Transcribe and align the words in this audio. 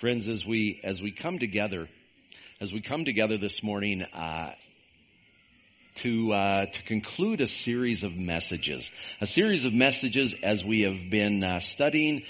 Friends, 0.00 0.26
as 0.28 0.44
we 0.44 0.80
as 0.82 1.00
we 1.00 1.12
come 1.12 1.38
together, 1.38 1.88
as 2.60 2.72
we 2.72 2.80
come 2.80 3.04
together 3.04 3.38
this 3.38 3.62
morning 3.62 4.02
uh, 4.02 4.50
to 5.96 6.32
uh, 6.32 6.66
to 6.66 6.82
conclude 6.82 7.40
a 7.40 7.46
series 7.46 8.02
of 8.02 8.12
messages, 8.16 8.90
a 9.20 9.26
series 9.26 9.66
of 9.66 9.72
messages 9.72 10.34
as 10.42 10.64
we 10.64 10.80
have 10.80 11.10
been 11.10 11.44
uh, 11.44 11.60
studying 11.60 12.24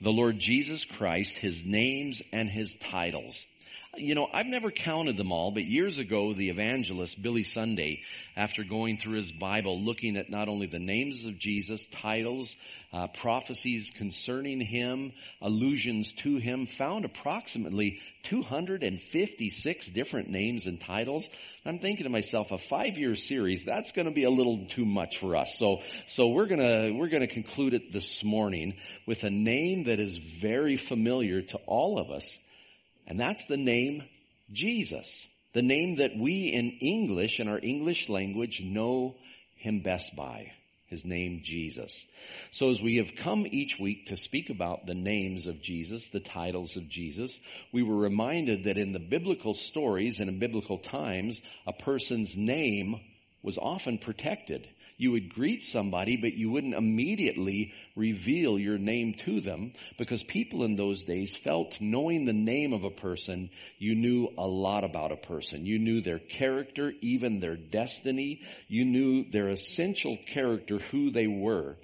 the 0.00 0.12
Lord 0.12 0.38
Jesus 0.38 0.84
Christ, 0.84 1.32
His 1.34 1.64
names 1.64 2.22
and 2.32 2.48
His 2.48 2.76
titles. 2.76 3.44
You 3.96 4.14
know, 4.14 4.28
I've 4.32 4.46
never 4.46 4.70
counted 4.70 5.16
them 5.16 5.32
all, 5.32 5.50
but 5.50 5.64
years 5.64 5.98
ago, 5.98 6.32
the 6.32 6.48
evangelist 6.48 7.20
Billy 7.20 7.42
Sunday, 7.42 8.02
after 8.36 8.62
going 8.62 8.98
through 8.98 9.16
his 9.16 9.32
Bible, 9.32 9.82
looking 9.82 10.16
at 10.16 10.30
not 10.30 10.48
only 10.48 10.68
the 10.68 10.78
names 10.78 11.24
of 11.24 11.38
Jesus, 11.38 11.86
titles, 11.86 12.54
uh, 12.92 13.08
prophecies 13.08 13.90
concerning 13.92 14.60
him, 14.60 15.10
allusions 15.42 16.12
to 16.18 16.36
him, 16.36 16.66
found 16.66 17.04
approximately 17.04 17.98
256 18.22 19.90
different 19.90 20.28
names 20.28 20.66
and 20.66 20.80
titles. 20.80 21.28
I'm 21.64 21.80
thinking 21.80 22.04
to 22.04 22.10
myself, 22.10 22.52
a 22.52 22.58
five-year 22.58 23.16
series, 23.16 23.64
that's 23.64 23.90
going 23.90 24.06
to 24.06 24.14
be 24.14 24.24
a 24.24 24.30
little 24.30 24.66
too 24.66 24.84
much 24.84 25.18
for 25.18 25.34
us. 25.34 25.56
So, 25.56 25.78
so 26.06 26.28
we're 26.28 26.46
to, 26.46 26.92
we're 26.92 27.08
to 27.08 27.26
conclude 27.26 27.74
it 27.74 27.92
this 27.92 28.22
morning 28.22 28.76
with 29.04 29.24
a 29.24 29.30
name 29.30 29.84
that 29.84 29.98
is 29.98 30.16
very 30.16 30.76
familiar 30.76 31.42
to 31.42 31.58
all 31.66 31.98
of 31.98 32.12
us 32.12 32.38
and 33.10 33.18
that's 33.18 33.44
the 33.46 33.56
name 33.56 34.04
Jesus. 34.52 35.26
The 35.52 35.62
name 35.62 35.96
that 35.96 36.16
we 36.16 36.52
in 36.52 36.78
English, 36.80 37.40
in 37.40 37.48
our 37.48 37.58
English 37.58 38.08
language, 38.08 38.62
know 38.62 39.16
him 39.56 39.80
best 39.80 40.14
by. 40.14 40.52
His 40.86 41.04
name, 41.04 41.40
Jesus. 41.42 42.06
So 42.52 42.70
as 42.70 42.80
we 42.80 42.96
have 42.96 43.16
come 43.16 43.46
each 43.50 43.78
week 43.80 44.06
to 44.06 44.16
speak 44.16 44.48
about 44.48 44.86
the 44.86 44.94
names 44.94 45.48
of 45.48 45.60
Jesus, 45.60 46.08
the 46.10 46.20
titles 46.20 46.76
of 46.76 46.88
Jesus, 46.88 47.36
we 47.72 47.82
were 47.82 47.96
reminded 47.96 48.64
that 48.64 48.78
in 48.78 48.92
the 48.92 49.00
biblical 49.00 49.54
stories 49.54 50.20
and 50.20 50.28
in 50.28 50.38
biblical 50.38 50.78
times, 50.78 51.40
a 51.66 51.72
person's 51.72 52.36
name 52.36 53.00
was 53.42 53.58
often 53.58 53.98
protected 53.98 54.68
you 55.00 55.12
would 55.12 55.32
greet 55.34 55.62
somebody, 55.62 56.18
but 56.18 56.34
you 56.34 56.50
wouldn't 56.50 56.74
immediately 56.74 57.72
reveal 57.96 58.58
your 58.58 58.76
name 58.76 59.14
to 59.14 59.40
them 59.40 59.72
because 59.96 60.22
people 60.22 60.62
in 60.62 60.76
those 60.76 61.04
days 61.04 61.34
felt 61.34 61.80
knowing 61.80 62.26
the 62.26 62.34
name 62.34 62.74
of 62.74 62.84
a 62.84 62.90
person, 62.90 63.48
you 63.78 63.94
knew 63.94 64.28
a 64.36 64.46
lot 64.46 64.84
about 64.84 65.10
a 65.10 65.16
person. 65.16 65.64
You 65.64 65.78
knew 65.78 66.02
their 66.02 66.18
character, 66.18 66.92
even 67.00 67.40
their 67.40 67.56
destiny. 67.56 68.42
You 68.68 68.84
knew 68.84 69.24
their 69.30 69.48
essential 69.48 70.18
character, 70.26 70.78
who 70.90 71.10
they 71.10 71.26
were. 71.26 71.76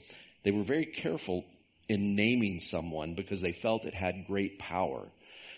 They 0.45 0.51
were 0.51 0.65
very 0.65 0.85
careful 0.85 1.47
in 1.89 2.17
naming 2.17 2.61
someone 2.61 3.15
because 3.15 3.41
they 3.41 3.53
felt 3.53 3.87
it 3.87 3.95
had 3.95 4.27
great 4.27 4.59
power. 4.59 5.09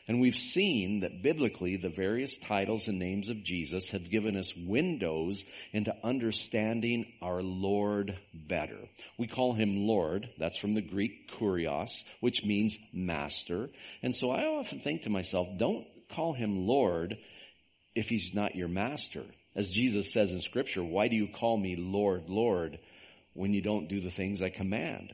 And 0.08 0.20
we've 0.20 0.34
seen 0.34 1.00
that 1.00 1.22
biblically 1.22 1.76
the 1.76 1.90
various 1.90 2.34
titles 2.38 2.88
and 2.88 2.98
names 2.98 3.28
of 3.28 3.44
Jesus 3.44 3.88
have 3.88 4.10
given 4.10 4.38
us 4.38 4.50
windows 4.56 5.44
into 5.74 5.94
understanding 6.02 7.12
our 7.20 7.42
Lord 7.42 8.18
better. 8.32 8.88
We 9.18 9.26
call 9.26 9.52
him 9.52 9.86
Lord. 9.86 10.30
That's 10.38 10.56
from 10.56 10.72
the 10.72 10.80
Greek 10.80 11.30
kurios, 11.32 11.90
which 12.20 12.42
means 12.42 12.78
master. 12.90 13.68
And 14.02 14.14
so 14.14 14.30
I 14.30 14.46
often 14.46 14.80
think 14.80 15.02
to 15.02 15.10
myself, 15.10 15.46
don't 15.58 15.86
call 16.10 16.32
him 16.32 16.66
Lord 16.66 17.18
if 17.94 18.08
he's 18.08 18.32
not 18.32 18.56
your 18.56 18.68
master. 18.68 19.24
As 19.54 19.70
Jesus 19.70 20.10
says 20.10 20.32
in 20.32 20.40
scripture, 20.40 20.82
why 20.82 21.08
do 21.08 21.16
you 21.16 21.28
call 21.28 21.58
me 21.58 21.76
Lord, 21.76 22.30
Lord 22.30 22.78
when 23.34 23.52
you 23.52 23.60
don't 23.60 23.88
do 23.88 24.00
the 24.00 24.10
things 24.10 24.40
I 24.40 24.48
command? 24.48 25.12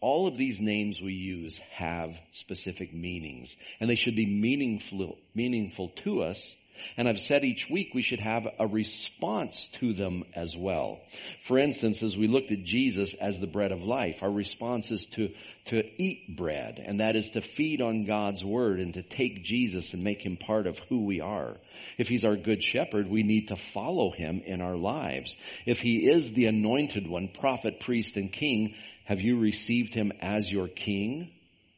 All 0.00 0.26
of 0.26 0.36
these 0.36 0.60
names 0.60 1.00
we 1.00 1.14
use 1.14 1.58
have 1.72 2.10
specific 2.32 2.92
meanings, 2.92 3.56
and 3.80 3.88
they 3.88 3.94
should 3.94 4.16
be 4.16 4.26
meaningful, 4.26 5.18
meaningful 5.34 5.88
to 6.04 6.22
us. 6.22 6.54
And 6.96 7.08
I've 7.08 7.18
said 7.18 7.44
each 7.44 7.68
week 7.70 7.94
we 7.94 8.02
should 8.02 8.20
have 8.20 8.46
a 8.58 8.66
response 8.66 9.68
to 9.74 9.92
them 9.92 10.24
as 10.34 10.56
well. 10.56 11.00
For 11.42 11.58
instance, 11.58 12.02
as 12.02 12.16
we 12.16 12.28
looked 12.28 12.52
at 12.52 12.64
Jesus 12.64 13.14
as 13.20 13.40
the 13.40 13.46
bread 13.46 13.72
of 13.72 13.82
life, 13.82 14.22
our 14.22 14.30
response 14.30 14.90
is 14.90 15.06
to, 15.12 15.30
to 15.66 15.82
eat 16.00 16.36
bread, 16.36 16.82
and 16.84 17.00
that 17.00 17.16
is 17.16 17.30
to 17.30 17.40
feed 17.40 17.80
on 17.80 18.04
God's 18.04 18.44
word 18.44 18.80
and 18.80 18.94
to 18.94 19.02
take 19.02 19.44
Jesus 19.44 19.92
and 19.92 20.02
make 20.02 20.24
him 20.24 20.36
part 20.36 20.66
of 20.66 20.78
who 20.88 21.04
we 21.04 21.20
are. 21.20 21.56
If 21.98 22.08
he's 22.08 22.24
our 22.24 22.36
good 22.36 22.62
shepherd, 22.62 23.08
we 23.08 23.22
need 23.22 23.48
to 23.48 23.56
follow 23.56 24.10
him 24.10 24.42
in 24.44 24.60
our 24.60 24.76
lives. 24.76 25.36
If 25.64 25.80
he 25.80 26.10
is 26.10 26.32
the 26.32 26.46
anointed 26.46 27.08
one, 27.08 27.28
prophet, 27.28 27.80
priest, 27.80 28.16
and 28.16 28.32
king, 28.32 28.74
have 29.04 29.20
you 29.20 29.38
received 29.38 29.94
him 29.94 30.10
as 30.20 30.50
your 30.50 30.68
king? 30.68 31.30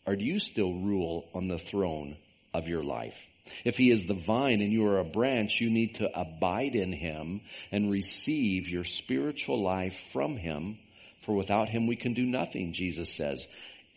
Or 0.06 0.16
do 0.16 0.24
you 0.24 0.40
still 0.40 0.72
rule 0.72 1.28
on 1.34 1.48
the 1.48 1.58
throne 1.58 2.16
of 2.54 2.66
your 2.66 2.82
life? 2.82 3.18
If 3.64 3.76
he 3.76 3.90
is 3.90 4.06
the 4.06 4.14
vine 4.14 4.60
and 4.60 4.72
you 4.72 4.86
are 4.86 4.98
a 4.98 5.04
branch, 5.04 5.60
you 5.60 5.70
need 5.70 5.96
to 5.96 6.10
abide 6.18 6.74
in 6.74 6.92
him 6.92 7.40
and 7.70 7.90
receive 7.90 8.68
your 8.68 8.84
spiritual 8.84 9.62
life 9.62 9.96
from 10.12 10.36
him. 10.36 10.78
For 11.22 11.34
without 11.34 11.68
him 11.68 11.86
we 11.86 11.96
can 11.96 12.14
do 12.14 12.24
nothing, 12.26 12.72
Jesus 12.72 13.12
says. 13.14 13.44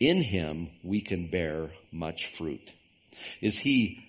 In 0.00 0.22
him 0.22 0.68
we 0.82 1.00
can 1.00 1.28
bear 1.28 1.70
much 1.90 2.26
fruit. 2.36 2.72
Is 3.40 3.56
he 3.56 4.04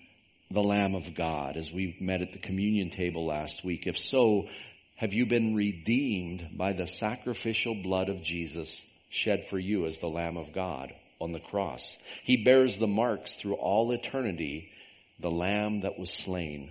the 0.50 0.62
Lamb 0.62 0.94
of 0.94 1.14
God 1.14 1.56
as 1.56 1.70
we 1.70 1.96
met 2.00 2.22
at 2.22 2.32
the 2.32 2.38
communion 2.38 2.90
table 2.90 3.26
last 3.26 3.64
week? 3.64 3.86
If 3.86 3.98
so, 3.98 4.48
have 4.96 5.12
you 5.12 5.26
been 5.26 5.54
redeemed 5.54 6.56
by 6.56 6.72
the 6.72 6.86
sacrificial 6.86 7.74
blood 7.74 8.08
of 8.08 8.22
Jesus 8.22 8.82
shed 9.14 9.48
for 9.48 9.58
you 9.58 9.86
as 9.86 9.98
the 9.98 10.08
Lamb 10.08 10.36
of 10.36 10.52
God 10.52 10.92
on 11.20 11.32
the 11.32 11.40
cross. 11.40 11.96
He 12.24 12.36
bears 12.36 12.76
the 12.76 12.86
marks 12.86 13.32
through 13.34 13.54
all 13.54 13.92
eternity, 13.92 14.70
the 15.20 15.30
Lamb 15.30 15.82
that 15.82 15.98
was 15.98 16.12
slain 16.12 16.70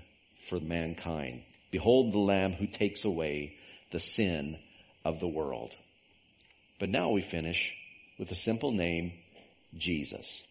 for 0.50 0.59
mankind. 0.59 1.44
Behold 1.72 2.12
the 2.12 2.20
Lamb 2.20 2.54
who 2.54 2.68
takes 2.68 3.04
away 3.04 3.56
the 3.92 4.00
sin 4.00 4.58
of 5.06 5.20
the 5.20 5.28
world. 5.28 5.74
But 6.80 6.90
now 6.90 7.12
we 7.12 7.22
finish 7.22 7.72
with 8.20 8.31
a 8.31 8.36
simple 8.36 8.72
name, 8.72 9.14
Jesus. 9.76 10.42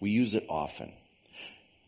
We 0.00 0.10
use 0.10 0.34
it 0.34 0.46
often. 0.48 0.92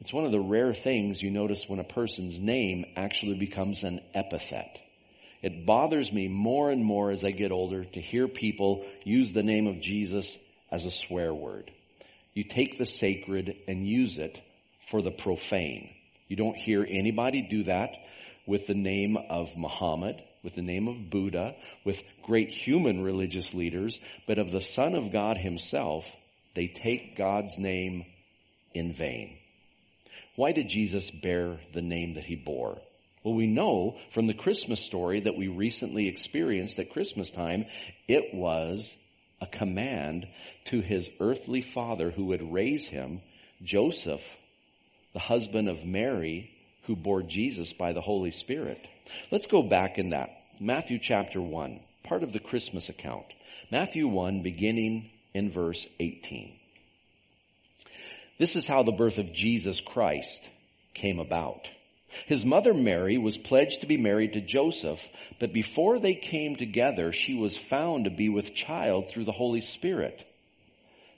It's 0.00 0.12
one 0.12 0.25
of 0.25 0.32
the 0.32 0.41
rare 0.41 0.75
things 0.75 1.22
you 1.22 1.31
notice 1.31 1.64
when 1.69 1.78
a 1.78 1.84
person's 1.84 2.41
name 2.41 2.84
actually 2.96 3.38
becomes 3.38 3.84
an 3.84 4.00
epithet. 4.12 4.78
It 5.42 5.66
bothers 5.66 6.12
me 6.12 6.28
more 6.28 6.70
and 6.70 6.84
more 6.84 7.10
as 7.10 7.25
I 7.25 7.31
get 7.31 7.52
older 7.52 7.84
to 7.84 8.00
hear 8.00 8.28
people 8.28 8.84
use 9.04 9.32
the 9.32 9.42
name 9.42 9.66
of 9.66 9.81
Jesus 9.81 10.36
as 10.70 10.84
a 10.84 10.91
swear 10.91 11.32
word. 11.32 11.70
You 12.32 12.44
take 12.44 12.78
the 12.78 12.86
sacred 12.86 13.54
and 13.69 13.86
use 13.86 14.19
it 14.19 14.41
for 14.88 15.02
the 15.02 15.10
profane. 15.10 15.90
You 16.28 16.36
don't 16.36 16.56
hear 16.56 16.86
anybody 16.88 17.42
do 17.42 17.64
that 17.64 17.90
with 18.46 18.66
the 18.66 18.74
name 18.74 19.16
of 19.16 19.56
Muhammad, 19.56 20.22
with 20.42 20.54
the 20.54 20.62
name 20.62 20.88
of 20.88 21.10
Buddha, 21.10 21.54
with 21.84 22.02
great 22.22 22.50
human 22.50 23.02
religious 23.02 23.54
leaders, 23.54 23.98
but 24.26 24.38
of 24.38 24.50
the 24.50 24.60
Son 24.60 24.94
of 24.94 25.12
God 25.12 25.36
himself, 25.38 26.04
they 26.54 26.66
take 26.66 27.16
God's 27.16 27.58
name 27.58 28.04
in 28.74 28.92
vain. 28.92 29.38
Why 30.36 30.52
did 30.52 30.68
Jesus 30.68 31.10
bear 31.10 31.58
the 31.72 31.82
name 31.82 32.14
that 32.14 32.24
he 32.24 32.36
bore? 32.36 32.80
Well, 33.22 33.34
we 33.34 33.46
know 33.46 33.96
from 34.10 34.26
the 34.26 34.34
Christmas 34.34 34.80
story 34.80 35.20
that 35.20 35.36
we 35.36 35.48
recently 35.48 36.08
experienced 36.08 36.78
at 36.78 36.90
Christmas 36.90 37.30
time, 37.30 37.64
it 38.06 38.34
was 38.34 38.94
a 39.40 39.46
command 39.46 40.26
to 40.66 40.80
his 40.80 41.08
earthly 41.20 41.62
father 41.62 42.10
who 42.10 42.26
would 42.26 42.52
raise 42.52 42.84
him, 42.84 43.22
Joseph, 43.62 44.22
the 45.14 45.20
husband 45.20 45.69
of 45.69 45.84
Mary, 45.84 46.50
who 46.82 46.97
bore 46.97 47.22
Jesus 47.22 47.72
by 47.72 47.92
the 47.92 48.00
Holy 48.00 48.32
Spirit. 48.32 48.86
Let's 49.30 49.47
go 49.47 49.62
back 49.62 49.98
in 49.98 50.10
that. 50.10 50.28
Matthew 50.60 50.98
chapter 50.98 51.41
1, 51.41 51.80
part 52.02 52.22
of 52.22 52.32
the 52.32 52.41
Christmas 52.41 52.88
account. 52.88 53.26
Matthew 53.70 54.06
1, 54.06 54.42
beginning 54.42 55.10
in 55.32 55.50
verse 55.50 55.86
18. 56.00 56.52
This 58.38 58.56
is 58.56 58.66
how 58.66 58.82
the 58.82 58.93
birth 58.93 59.19
of 59.19 59.32
Jesus 59.32 59.81
Christ 59.81 60.43
came 60.93 61.20
about. 61.20 61.69
His 62.26 62.44
mother 62.44 62.75
Mary 62.75 63.16
was 63.19 63.38
pledged 63.38 63.81
to 63.81 63.87
be 63.87 63.96
married 63.96 64.34
to 64.34 64.40
Joseph, 64.40 65.00
but 65.38 65.52
before 65.52 65.99
they 65.99 66.14
came 66.14 66.56
together, 66.56 67.12
she 67.12 67.34
was 67.34 67.56
found 67.56 68.05
to 68.05 68.11
be 68.11 68.28
with 68.28 68.55
child 68.55 69.08
through 69.08 69.25
the 69.25 69.32
Holy 69.32 69.61
Spirit. 69.61 70.25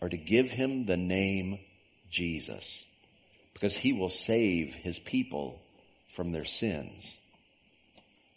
are 0.00 0.08
to 0.08 0.16
give 0.16 0.50
him 0.50 0.86
the 0.86 0.96
name 0.96 1.58
Jesus, 2.10 2.84
because 3.52 3.74
he 3.74 3.92
will 3.92 4.08
save 4.10 4.72
his 4.74 4.98
people 4.98 5.60
from 6.14 6.30
their 6.30 6.44
sins. 6.44 7.14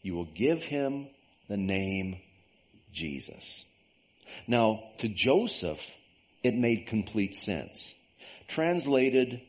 You 0.01 0.15
will 0.15 0.27
give 0.33 0.62
him 0.62 1.07
the 1.48 1.57
name 1.57 2.18
Jesus. 2.92 3.63
Now, 4.48 4.83
to 5.00 5.07
Joseph, 5.07 5.86
it 6.44 6.56
made 6.56 6.88
complete 6.88 7.36
sense. 7.36 7.94
Translated 8.48 9.42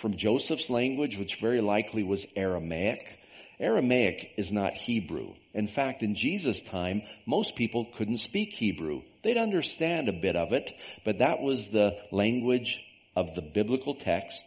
from 0.00 0.16
Joseph's 0.16 0.70
language, 0.70 1.16
which 1.16 1.40
very 1.40 1.60
likely 1.60 2.02
was 2.02 2.26
Aramaic, 2.36 3.17
Aramaic 3.60 4.34
is 4.36 4.52
not 4.52 4.78
Hebrew. 4.78 5.34
In 5.52 5.66
fact, 5.66 6.02
in 6.02 6.14
Jesus' 6.14 6.62
time, 6.62 7.02
most 7.26 7.56
people 7.56 7.86
couldn't 7.96 8.18
speak 8.18 8.54
Hebrew. 8.54 9.02
They'd 9.22 9.36
understand 9.36 10.08
a 10.08 10.12
bit 10.12 10.36
of 10.36 10.52
it, 10.52 10.72
but 11.04 11.18
that 11.18 11.40
was 11.40 11.68
the 11.68 11.96
language 12.12 12.80
of 13.16 13.34
the 13.34 13.42
biblical 13.42 13.94
text. 13.94 14.44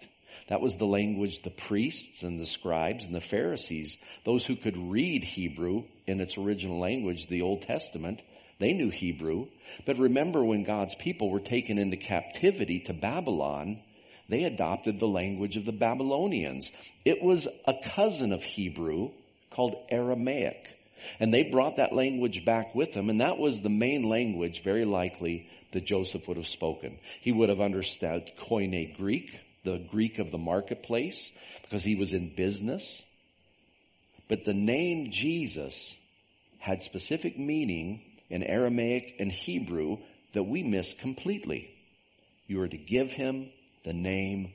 That 0.47 0.61
was 0.61 0.75
the 0.75 0.85
language 0.85 1.41
the 1.43 1.49
priests 1.49 2.23
and 2.23 2.39
the 2.39 2.45
scribes 2.45 3.05
and 3.05 3.13
the 3.13 3.21
Pharisees, 3.21 3.97
those 4.25 4.45
who 4.45 4.55
could 4.55 4.77
read 4.77 5.23
Hebrew 5.23 5.83
in 6.07 6.21
its 6.21 6.37
original 6.37 6.79
language, 6.79 7.27
the 7.27 7.41
Old 7.41 7.63
Testament, 7.63 8.21
they 8.59 8.73
knew 8.73 8.89
Hebrew. 8.89 9.47
But 9.85 9.97
remember 9.97 10.43
when 10.43 10.63
God's 10.63 10.93
people 10.95 11.29
were 11.29 11.39
taken 11.39 11.77
into 11.77 11.97
captivity 11.97 12.81
to 12.81 12.93
Babylon, 12.93 13.81
they 14.31 14.45
adopted 14.45 14.97
the 14.97 15.07
language 15.07 15.57
of 15.57 15.65
the 15.65 15.73
Babylonians. 15.73 16.71
It 17.03 17.21
was 17.21 17.47
a 17.67 17.73
cousin 17.83 18.31
of 18.31 18.43
Hebrew 18.43 19.11
called 19.51 19.75
Aramaic. 19.89 20.67
And 21.19 21.33
they 21.33 21.43
brought 21.43 21.77
that 21.77 21.93
language 21.93 22.45
back 22.45 22.73
with 22.73 22.93
them, 22.93 23.09
and 23.09 23.21
that 23.21 23.37
was 23.37 23.59
the 23.59 23.69
main 23.69 24.03
language, 24.03 24.63
very 24.63 24.85
likely, 24.85 25.49
that 25.73 25.85
Joseph 25.85 26.27
would 26.27 26.37
have 26.37 26.47
spoken. 26.47 26.97
He 27.19 27.31
would 27.31 27.49
have 27.49 27.59
understood 27.59 28.31
Koine 28.39 28.95
Greek, 28.95 29.37
the 29.65 29.85
Greek 29.89 30.19
of 30.19 30.31
the 30.31 30.37
marketplace, 30.37 31.29
because 31.63 31.83
he 31.83 31.95
was 31.95 32.13
in 32.13 32.33
business. 32.33 33.01
But 34.29 34.45
the 34.45 34.53
name 34.53 35.11
Jesus 35.11 35.93
had 36.59 36.83
specific 36.83 37.37
meaning 37.37 38.01
in 38.29 38.43
Aramaic 38.43 39.15
and 39.19 39.31
Hebrew 39.31 39.97
that 40.33 40.43
we 40.43 40.63
miss 40.63 40.93
completely. 40.93 41.69
You 42.47 42.61
are 42.61 42.67
to 42.67 42.77
give 42.77 43.11
him 43.11 43.49
the 43.83 43.93
name 43.93 44.53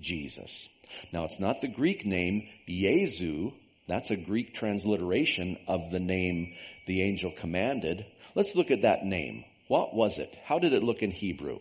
Jesus. 0.00 0.68
Now 1.12 1.24
it's 1.24 1.40
not 1.40 1.60
the 1.60 1.68
Greek 1.68 2.04
name 2.04 2.48
Yezu. 2.68 3.52
That's 3.86 4.10
a 4.10 4.16
Greek 4.16 4.54
transliteration 4.54 5.58
of 5.66 5.90
the 5.90 6.00
name 6.00 6.54
the 6.86 7.02
angel 7.02 7.30
commanded. 7.30 8.04
Let's 8.34 8.54
look 8.54 8.70
at 8.70 8.82
that 8.82 9.04
name. 9.04 9.44
What 9.68 9.94
was 9.94 10.18
it? 10.18 10.34
How 10.44 10.58
did 10.58 10.72
it 10.72 10.82
look 10.82 11.02
in 11.02 11.10
Hebrew? 11.10 11.58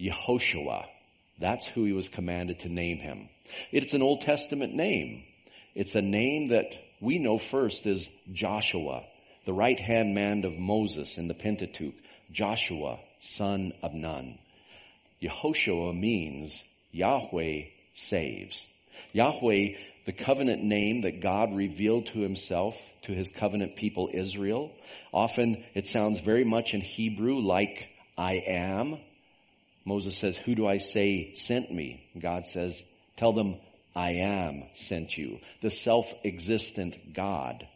Yehoshua. 0.00 0.84
That's 1.40 1.64
who 1.64 1.84
he 1.84 1.92
was 1.92 2.08
commanded 2.08 2.60
to 2.60 2.68
name 2.68 2.98
him. 2.98 3.28
It's 3.70 3.94
an 3.94 4.02
Old 4.02 4.22
Testament 4.22 4.74
name. 4.74 5.24
It's 5.74 5.94
a 5.94 6.02
name 6.02 6.48
that 6.48 6.74
we 7.00 7.18
know 7.18 7.38
first 7.38 7.86
as 7.86 8.08
Joshua, 8.32 9.04
the 9.46 9.52
right 9.52 9.78
hand 9.78 10.14
man 10.14 10.44
of 10.44 10.58
Moses 10.58 11.16
in 11.16 11.28
the 11.28 11.34
Pentateuch. 11.34 11.94
Joshua, 12.30 12.98
son 13.20 13.72
of 13.82 13.92
Nun. 13.92 14.38
Yehoshua 15.22 15.98
means 15.98 16.62
Yahweh 16.90 17.64
saves. 17.94 18.66
Yahweh, 19.12 19.76
the 20.06 20.12
covenant 20.12 20.62
name 20.62 21.02
that 21.02 21.20
God 21.20 21.54
revealed 21.54 22.06
to 22.06 22.20
himself 22.20 22.76
to 23.02 23.12
his 23.12 23.30
covenant 23.30 23.76
people 23.76 24.10
Israel. 24.12 24.72
Often 25.12 25.64
it 25.74 25.86
sounds 25.86 26.20
very 26.20 26.44
much 26.44 26.74
in 26.74 26.80
Hebrew 26.80 27.40
like 27.40 27.86
I 28.16 28.42
am. 28.46 28.98
Moses 29.84 30.16
says, 30.16 30.36
who 30.36 30.54
do 30.54 30.66
I 30.66 30.78
say 30.78 31.34
sent 31.34 31.72
me? 31.72 32.04
God 32.18 32.46
says, 32.46 32.82
tell 33.16 33.32
them 33.32 33.56
I 33.94 34.12
am 34.22 34.64
sent 34.74 35.16
you. 35.16 35.38
The 35.60 35.70
self-existent 35.70 37.12
God. 37.14 37.66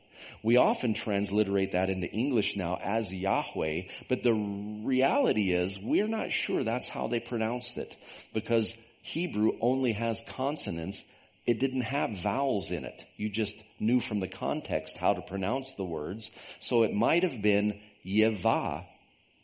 We 0.42 0.56
often 0.56 0.94
transliterate 0.94 1.72
that 1.72 1.90
into 1.90 2.06
English 2.06 2.56
now 2.56 2.78
as 2.82 3.12
Yahweh, 3.12 3.82
but 4.08 4.22
the 4.22 4.32
reality 4.32 5.52
is 5.52 5.78
we're 5.78 6.08
not 6.08 6.32
sure 6.32 6.64
that's 6.64 6.88
how 6.88 7.08
they 7.08 7.20
pronounced 7.20 7.76
it 7.76 7.96
because 8.34 8.72
Hebrew 9.02 9.52
only 9.60 9.92
has 9.92 10.22
consonants. 10.26 11.02
It 11.46 11.60
didn't 11.60 11.82
have 11.82 12.18
vowels 12.18 12.70
in 12.70 12.84
it. 12.84 13.04
You 13.16 13.28
just 13.28 13.54
knew 13.78 14.00
from 14.00 14.20
the 14.20 14.28
context 14.28 14.96
how 14.98 15.14
to 15.14 15.22
pronounce 15.22 15.72
the 15.74 15.84
words. 15.84 16.28
So 16.60 16.82
it 16.82 16.92
might 16.92 17.22
have 17.22 17.40
been 17.40 17.80
Yevah, 18.04 18.84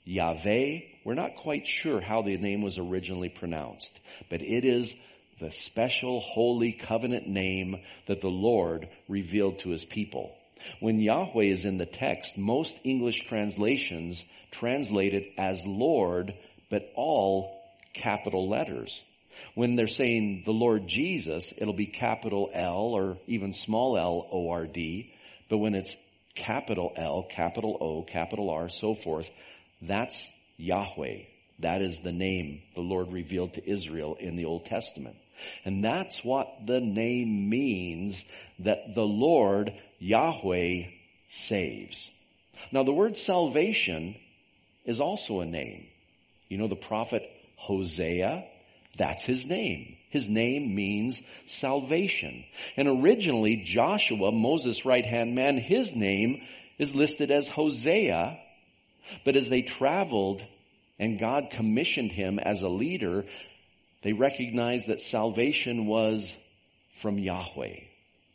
Yahweh. 0.05 0.81
We're 1.05 1.15
not 1.15 1.37
quite 1.37 1.67
sure 1.67 2.01
how 2.01 2.23
the 2.23 2.37
name 2.37 2.63
was 2.63 2.79
originally 2.79 3.29
pronounced, 3.29 3.93
but 4.31 4.43
it 4.43 4.65
is 4.65 4.95
the 5.41 5.51
special 5.51 6.21
holy 6.21 6.73
covenant 6.73 7.27
name 7.27 7.77
that 8.07 8.21
the 8.21 8.29
Lord 8.29 8.89
revealed 9.09 9.61
to 9.61 9.71
his 9.71 9.85
people. 9.85 10.37
When 10.81 11.01
Yahweh 11.01 11.45
is 11.45 11.65
in 11.65 11.79
the 11.79 11.87
text, 11.87 12.37
most 12.37 12.77
English 12.85 13.21
translations 13.27 14.25
translate 14.51 15.15
it 15.15 15.33
as 15.39 15.63
Lord, 15.67 16.35
but 16.71 16.93
all 16.95 17.61
capital 17.95 18.49
letters. 18.49 19.03
When 19.55 19.77
they're 19.77 19.87
saying 19.87 20.43
the 20.45 20.53
Lord 20.53 20.87
Jesus, 20.87 21.53
it'll 21.57 21.75
be 21.75 21.87
capital 21.87 22.51
L 22.53 22.95
or 22.95 23.19
even 23.27 23.53
small 23.53 23.99
l 23.99 24.29
O 24.31 24.51
R 24.51 24.67
D. 24.67 25.13
But 25.49 25.59
when 25.59 25.75
it's 25.75 25.95
capital 26.35 26.93
L, 26.97 27.27
capital 27.29 27.77
O, 27.81 28.03
capital 28.03 28.51
R, 28.51 28.69
so 28.69 28.95
forth, 28.95 29.29
that's 29.81 30.27
Yahweh. 30.57 31.32
That 31.59 31.83
is 31.83 31.99
the 31.99 32.13
name 32.13 32.63
the 32.75 32.81
Lord 32.81 33.13
revealed 33.13 33.55
to 33.55 33.71
Israel 33.71 34.17
in 34.19 34.37
the 34.37 34.47
Old 34.47 34.65
Testament. 34.65 35.17
And 35.65 35.85
that's 35.85 36.17
what 36.25 36.49
the 36.67 36.81
name 36.81 37.49
means 37.49 38.25
that 38.61 38.95
the 38.95 39.05
Lord 39.05 39.73
Yahweh 39.99 40.85
saves. 41.29 42.11
Now 42.71 42.85
the 42.85 42.93
word 42.93 43.17
salvation 43.17 44.17
is 44.85 45.01
also 45.01 45.41
a 45.41 45.47
name. 45.47 45.87
You 46.49 46.59
know 46.59 46.69
the 46.69 46.77
prophet 46.77 47.23
Hosea? 47.57 48.45
That's 48.99 49.23
his 49.23 49.47
name. 49.47 49.97
His 50.11 50.29
name 50.29 50.75
means 50.75 51.21
salvation. 51.47 52.45
And 52.77 52.89
originally 52.89 53.63
Joshua, 53.65 54.31
Moses' 54.33 54.85
right 54.85 55.05
hand 55.05 55.35
man, 55.35 55.57
his 55.57 55.95
name 55.95 56.43
is 56.79 56.95
listed 56.95 57.31
as 57.31 57.49
Hosea. 57.49 58.39
But 59.25 59.37
as 59.37 59.49
they 59.49 59.63
traveled 59.63 60.45
and 61.03 61.19
God 61.19 61.51
commissioned 61.51 62.13
him 62.13 62.39
as 62.39 62.63
a 62.63 62.69
leader, 62.69 63.25
they 64.05 64.13
recognized 64.13 64.87
that 64.87 65.01
salvation 65.01 65.87
was 65.87 66.33
from 66.99 67.19
Yahweh. 67.19 67.81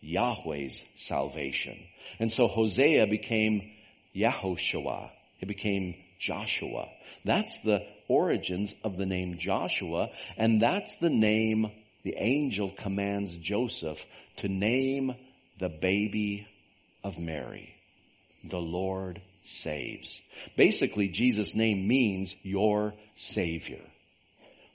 Yahweh's 0.01 0.84
salvation. 0.98 1.77
And 2.20 2.30
so 2.30 2.50
Hosea 2.50 3.08
became 3.08 3.72
Yahoshua. 4.13 5.12
He 5.38 5.46
became 5.46 5.96
Joshua. 6.20 6.89
That's 7.24 7.56
the 7.63 7.88
origins 8.10 8.74
of 8.84 8.98
the 8.98 9.06
name 9.06 9.38
Joshua, 9.38 10.10
and 10.36 10.62
that's 10.62 10.94
the 11.00 11.10
name 11.10 11.72
the 12.03 12.15
angel 12.18 12.74
commands 12.77 13.34
Joseph 13.38 14.06
to 14.38 14.50
name 14.50 15.15
the 15.58 15.70
baby 15.70 16.46
of 17.01 17.18
Mary. 17.18 17.74
The 18.44 18.60
Lord 18.60 19.22
saves. 19.48 20.22
Basically, 20.56 21.08
Jesus' 21.08 21.56
name 21.56 21.88
means 21.88 22.36
your 22.44 22.94
Savior. 23.16 23.82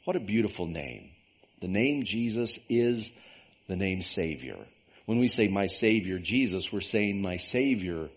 What 0.05 0.17
a 0.17 0.21
beautiful 0.21 0.67
name. 0.67 1.11
The 1.61 1.69
name 1.69 2.05
Jesus 2.05 2.59
is 2.69 3.13
the 3.69 3.77
name 3.77 4.03
Savior. 4.03 4.57
When 5.07 5.19
we 5.19 5.29
say 5.29 5.49
my 5.49 5.67
Savior 5.67 6.19
Jesus, 6.19 6.73
we're 6.73 6.81
saying 6.81 7.23
my 7.23 7.37
Savior, 7.37 8.09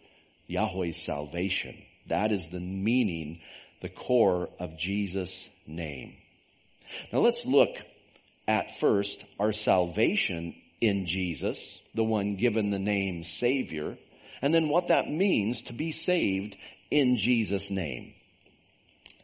Yahweh's 0.48 1.02
salvation. 1.02 1.76
That 2.08 2.32
is 2.32 2.48
the 2.48 2.60
meaning, 2.60 3.42
the 3.82 3.90
core 3.90 4.50
of 4.60 4.78
Jesus' 4.78 5.48
name. 5.68 6.16
Now 7.12 7.20
let's 7.20 7.46
look 7.46 7.76
at 8.48 8.80
first 8.80 9.24
our 9.40 9.52
salvation 9.52 10.56
in 10.82 11.06
Jesus, 11.06 11.80
the 11.96 12.04
one 12.04 12.36
given 12.36 12.70
the 12.70 12.80
name 12.80 13.24
Savior, 13.24 13.98
and 14.42 14.54
then 14.54 14.70
what 14.70 14.88
that 14.88 15.10
means 15.10 15.62
to 15.63 15.74
be 15.74 15.92
saved 15.92 16.56
in 16.92 17.18
Jesus' 17.18 17.70
name. 17.70 18.13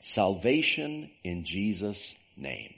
Salvation 0.01 1.09
in 1.23 1.45
Jesus' 1.45 2.13
name. 2.35 2.73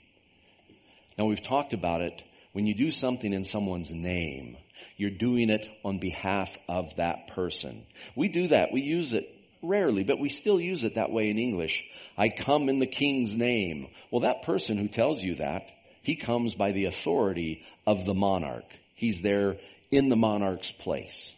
Now 1.18 1.26
we've 1.26 1.42
talked 1.42 1.72
about 1.72 2.00
it. 2.00 2.22
When 2.52 2.66
you 2.66 2.74
do 2.74 2.90
something 2.90 3.32
in 3.32 3.44
someone's 3.44 3.90
name, 3.90 4.56
you're 4.96 5.10
doing 5.10 5.50
it 5.50 5.66
on 5.84 5.98
behalf 5.98 6.50
of 6.68 6.94
that 6.96 7.28
person. 7.28 7.84
We 8.14 8.28
do 8.28 8.48
that. 8.48 8.72
We 8.72 8.82
use 8.82 9.12
it 9.12 9.28
rarely, 9.62 10.04
but 10.04 10.20
we 10.20 10.28
still 10.28 10.60
use 10.60 10.84
it 10.84 10.94
that 10.94 11.10
way 11.10 11.30
in 11.30 11.38
English. 11.38 11.82
I 12.16 12.28
come 12.28 12.68
in 12.68 12.78
the 12.78 12.86
king's 12.86 13.34
name. 13.36 13.88
Well, 14.10 14.20
that 14.20 14.42
person 14.42 14.76
who 14.76 14.88
tells 14.88 15.22
you 15.22 15.36
that, 15.36 15.70
he 16.02 16.16
comes 16.16 16.54
by 16.54 16.72
the 16.72 16.84
authority 16.84 17.62
of 17.86 18.04
the 18.04 18.14
monarch. 18.14 18.66
He's 18.94 19.20
there 19.20 19.56
in 19.90 20.08
the 20.08 20.16
monarch's 20.16 20.70
place. 20.70 21.32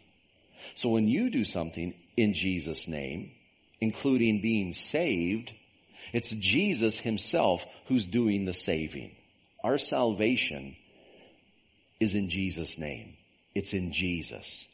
So 0.75 0.89
when 0.89 1.07
you 1.07 1.29
do 1.29 1.43
something 1.43 1.93
in 2.15 2.33
Jesus' 2.33 2.87
name, 2.87 3.31
including 3.79 4.41
being 4.41 4.71
saved, 4.71 5.51
it's 6.13 6.29
Jesus 6.29 6.97
himself 6.97 7.63
who's 7.87 8.05
doing 8.05 8.45
the 8.45 8.53
saving. 8.53 9.15
Our 9.63 9.77
salvation 9.77 10.75
is 11.99 12.15
in 12.15 12.29
Jesus' 12.29 12.77
name. 12.77 13.15
It's 13.53 13.73
in 13.73 13.91
Jesus. 13.91 14.65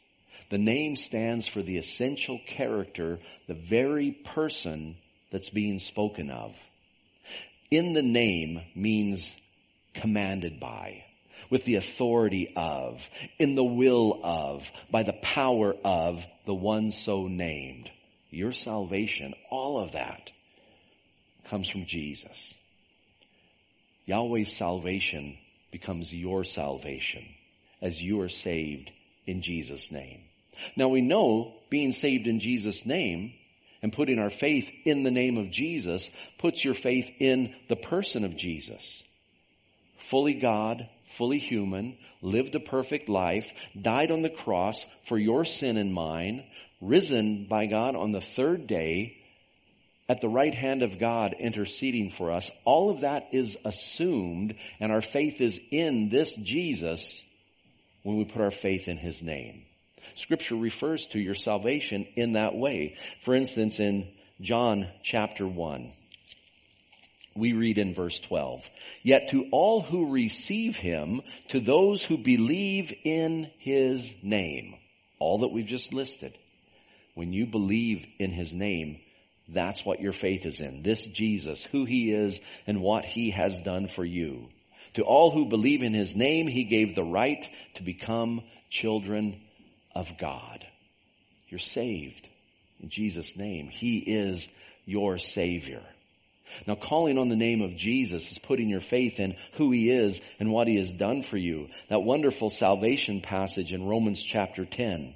The 0.50 0.58
name 0.58 0.94
stands 0.96 1.46
for 1.48 1.62
the 1.62 1.78
essential 1.78 2.38
character, 2.46 3.18
the 3.48 3.54
very 3.54 4.12
person 4.12 4.96
that's 5.32 5.50
being 5.50 5.78
spoken 5.78 6.30
of. 6.30 6.54
In 7.70 7.92
the 7.92 8.02
name 8.02 8.60
means 8.74 9.28
commanded 9.94 10.60
by, 10.60 11.04
with 11.50 11.64
the 11.64 11.76
authority 11.76 12.52
of, 12.56 13.08
in 13.38 13.54
the 13.54 13.64
will 13.64 14.20
of, 14.22 14.70
by 14.90 15.02
the 15.02 15.12
power 15.12 15.74
of 15.84 16.24
the 16.46 16.54
one 16.54 16.90
so 16.90 17.26
named. 17.26 17.90
Your 18.30 18.52
salvation, 18.52 19.34
all 19.50 19.78
of 19.78 19.92
that 19.92 20.30
comes 21.44 21.68
from 21.68 21.86
Jesus. 21.86 22.54
Yahweh's 24.06 24.52
salvation 24.56 25.38
becomes 25.70 26.12
your 26.12 26.44
salvation 26.44 27.24
as 27.80 28.00
you 28.00 28.20
are 28.20 28.28
saved 28.28 28.90
in 29.26 29.42
Jesus' 29.42 29.90
name. 29.90 30.20
Now 30.76 30.88
we 30.88 31.00
know 31.00 31.54
being 31.70 31.92
saved 31.92 32.26
in 32.26 32.40
Jesus' 32.40 32.86
name 32.86 33.32
and 33.82 33.92
putting 33.92 34.18
our 34.18 34.30
faith 34.30 34.70
in 34.84 35.02
the 35.02 35.10
name 35.10 35.36
of 35.36 35.50
Jesus 35.50 36.08
puts 36.38 36.64
your 36.64 36.74
faith 36.74 37.10
in 37.18 37.54
the 37.68 37.76
person 37.76 38.24
of 38.24 38.36
Jesus. 38.36 39.02
Fully 39.98 40.34
God, 40.34 40.88
fully 41.06 41.38
human, 41.38 41.96
lived 42.22 42.54
a 42.54 42.60
perfect 42.60 43.08
life, 43.08 43.46
died 43.80 44.10
on 44.10 44.22
the 44.22 44.30
cross 44.30 44.84
for 45.06 45.18
your 45.18 45.44
sin 45.44 45.76
and 45.76 45.92
mine, 45.92 46.44
risen 46.80 47.46
by 47.48 47.66
God 47.66 47.96
on 47.96 48.12
the 48.12 48.20
third 48.20 48.66
day, 48.66 49.16
at 50.08 50.20
the 50.20 50.28
right 50.28 50.54
hand 50.54 50.82
of 50.82 50.98
God 50.98 51.34
interceding 51.38 52.10
for 52.10 52.30
us. 52.30 52.50
All 52.64 52.90
of 52.90 53.00
that 53.00 53.28
is 53.32 53.56
assumed 53.64 54.54
and 54.80 54.92
our 54.92 55.00
faith 55.00 55.40
is 55.40 55.58
in 55.70 56.08
this 56.10 56.34
Jesus 56.36 57.22
when 58.02 58.18
we 58.18 58.24
put 58.24 58.42
our 58.42 58.50
faith 58.50 58.88
in 58.88 58.98
His 58.98 59.22
name. 59.22 59.62
Scripture 60.14 60.56
refers 60.56 61.06
to 61.08 61.18
your 61.18 61.34
salvation 61.34 62.06
in 62.16 62.34
that 62.34 62.54
way. 62.54 62.96
For 63.22 63.34
instance, 63.34 63.80
in 63.80 64.08
John 64.40 64.88
chapter 65.02 65.46
1, 65.46 65.92
we 67.36 67.52
read 67.52 67.78
in 67.78 67.94
verse 67.94 68.18
12, 68.20 68.62
Yet 69.02 69.28
to 69.28 69.46
all 69.50 69.82
who 69.82 70.12
receive 70.12 70.76
him, 70.76 71.22
to 71.48 71.60
those 71.60 72.02
who 72.02 72.16
believe 72.16 72.92
in 73.04 73.50
his 73.58 74.12
name, 74.22 74.74
all 75.18 75.38
that 75.38 75.52
we've 75.52 75.66
just 75.66 75.92
listed, 75.92 76.38
when 77.14 77.32
you 77.32 77.46
believe 77.46 78.04
in 78.18 78.30
his 78.30 78.54
name, 78.54 78.98
that's 79.48 79.84
what 79.84 80.00
your 80.00 80.12
faith 80.12 80.46
is 80.46 80.60
in. 80.60 80.82
This 80.82 81.02
Jesus, 81.06 81.62
who 81.64 81.84
he 81.84 82.12
is 82.12 82.40
and 82.66 82.80
what 82.80 83.04
he 83.04 83.30
has 83.30 83.60
done 83.60 83.88
for 83.88 84.04
you. 84.04 84.48
To 84.94 85.02
all 85.02 85.30
who 85.30 85.46
believe 85.46 85.82
in 85.82 85.92
his 85.92 86.14
name, 86.14 86.46
he 86.46 86.64
gave 86.64 86.94
the 86.94 87.04
right 87.04 87.46
to 87.74 87.82
become 87.82 88.42
children 88.70 89.40
of 89.94 90.16
God. 90.18 90.64
You're 91.48 91.58
saved 91.58 92.28
in 92.80 92.88
Jesus' 92.90 93.36
name. 93.36 93.68
He 93.68 93.98
is 93.98 94.48
your 94.86 95.18
Savior. 95.18 95.82
Now 96.66 96.74
calling 96.74 97.18
on 97.18 97.28
the 97.28 97.36
name 97.36 97.62
of 97.62 97.76
Jesus 97.76 98.30
is 98.30 98.38
putting 98.38 98.68
your 98.68 98.80
faith 98.80 99.20
in 99.20 99.36
who 99.54 99.70
He 99.70 99.90
is 99.90 100.20
and 100.38 100.50
what 100.50 100.68
He 100.68 100.76
has 100.76 100.92
done 100.92 101.22
for 101.22 101.36
you. 101.36 101.68
That 101.88 102.02
wonderful 102.02 102.50
salvation 102.50 103.20
passage 103.20 103.72
in 103.72 103.86
Romans 103.86 104.22
chapter 104.22 104.64
10. 104.64 105.14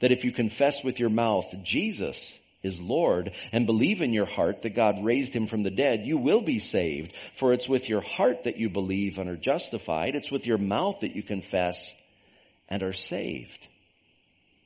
That 0.00 0.12
if 0.12 0.24
you 0.24 0.32
confess 0.32 0.82
with 0.82 0.98
your 0.98 1.10
mouth 1.10 1.46
Jesus 1.62 2.32
is 2.62 2.80
Lord 2.80 3.32
and 3.52 3.66
believe 3.66 4.02
in 4.02 4.12
your 4.12 4.26
heart 4.26 4.62
that 4.62 4.74
God 4.74 5.04
raised 5.04 5.34
Him 5.34 5.46
from 5.46 5.62
the 5.62 5.70
dead, 5.70 6.04
you 6.04 6.18
will 6.18 6.42
be 6.42 6.58
saved. 6.58 7.12
For 7.36 7.52
it's 7.52 7.68
with 7.68 7.88
your 7.88 8.02
heart 8.02 8.44
that 8.44 8.58
you 8.58 8.70
believe 8.70 9.18
and 9.18 9.28
are 9.28 9.36
justified. 9.36 10.14
It's 10.14 10.30
with 10.30 10.46
your 10.46 10.58
mouth 10.58 11.00
that 11.00 11.16
you 11.16 11.22
confess 11.22 11.92
and 12.68 12.82
are 12.82 12.92
saved. 12.92 13.66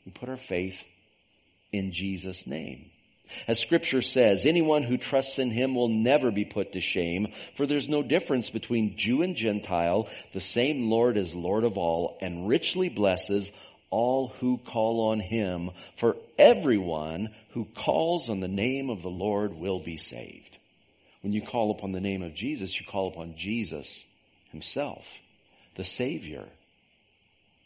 We 0.04 0.12
put 0.12 0.28
our 0.28 0.36
faith 0.36 0.78
in 1.72 1.92
Jesus' 1.92 2.46
name. 2.46 2.90
As 3.48 3.58
scripture 3.58 4.02
says, 4.02 4.44
anyone 4.44 4.82
who 4.82 4.96
trusts 4.96 5.38
in 5.38 5.50
him 5.50 5.74
will 5.74 5.88
never 5.88 6.30
be 6.30 6.44
put 6.44 6.72
to 6.72 6.80
shame, 6.80 7.28
for 7.56 7.66
there's 7.66 7.88
no 7.88 8.02
difference 8.02 8.50
between 8.50 8.96
Jew 8.96 9.22
and 9.22 9.34
Gentile. 9.34 10.08
The 10.32 10.40
same 10.40 10.90
Lord 10.90 11.16
is 11.16 11.34
Lord 11.34 11.64
of 11.64 11.76
all 11.76 12.18
and 12.20 12.48
richly 12.48 12.88
blesses 12.88 13.50
all 13.90 14.28
who 14.40 14.58
call 14.58 15.08
on 15.10 15.20
him, 15.20 15.70
for 15.96 16.16
everyone 16.38 17.30
who 17.50 17.64
calls 17.64 18.28
on 18.28 18.40
the 18.40 18.48
name 18.48 18.90
of 18.90 19.02
the 19.02 19.10
Lord 19.10 19.54
will 19.54 19.78
be 19.78 19.96
saved. 19.96 20.58
When 21.20 21.32
you 21.32 21.42
call 21.42 21.70
upon 21.70 21.92
the 21.92 22.00
name 22.00 22.22
of 22.22 22.34
Jesus, 22.34 22.78
you 22.78 22.84
call 22.84 23.08
upon 23.08 23.36
Jesus 23.36 24.04
himself, 24.50 25.06
the 25.76 25.84
Savior, 25.84 26.48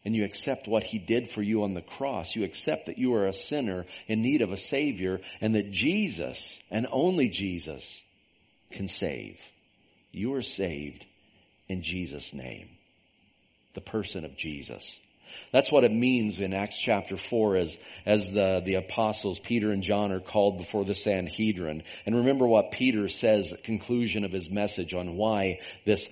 and 0.04 0.14
you 0.14 0.24
accept 0.24 0.68
what 0.68 0.82
he 0.82 0.98
did 0.98 1.30
for 1.30 1.42
you 1.42 1.64
on 1.64 1.74
the 1.74 1.82
cross, 1.82 2.34
you 2.34 2.44
accept 2.44 2.86
that 2.86 2.98
you 2.98 3.14
are 3.14 3.26
a 3.26 3.32
sinner 3.32 3.84
in 4.06 4.22
need 4.22 4.42
of 4.42 4.52
a 4.52 4.56
savior 4.56 5.20
and 5.40 5.54
that 5.54 5.70
Jesus 5.70 6.58
and 6.70 6.86
only 6.90 7.28
Jesus 7.28 8.00
can 8.70 8.88
save. 8.88 9.38
You 10.12 10.34
are 10.34 10.42
saved 10.42 11.04
in 11.68 11.82
Jesus' 11.82 12.32
name. 12.32 12.68
The 13.74 13.80
person 13.80 14.24
of 14.24 14.36
Jesus. 14.36 14.98
That's 15.52 15.70
what 15.70 15.84
it 15.84 15.92
means 15.92 16.40
in 16.40 16.54
Acts 16.54 16.78
chapter 16.78 17.16
4 17.16 17.56
as, 17.56 17.78
as 18.06 18.30
the, 18.30 18.62
the 18.64 18.74
apostles 18.74 19.38
Peter 19.38 19.70
and 19.70 19.82
John 19.82 20.12
are 20.12 20.20
called 20.20 20.58
before 20.58 20.84
the 20.84 20.94
Sanhedrin. 20.94 21.82
And 22.06 22.16
remember 22.16 22.46
what 22.46 22.72
Peter 22.72 23.08
says 23.08 23.52
at 23.52 23.62
conclusion 23.62 24.24
of 24.24 24.32
his 24.32 24.48
message 24.50 24.94
on 24.94 25.16
why 25.16 25.60
this 25.84 26.08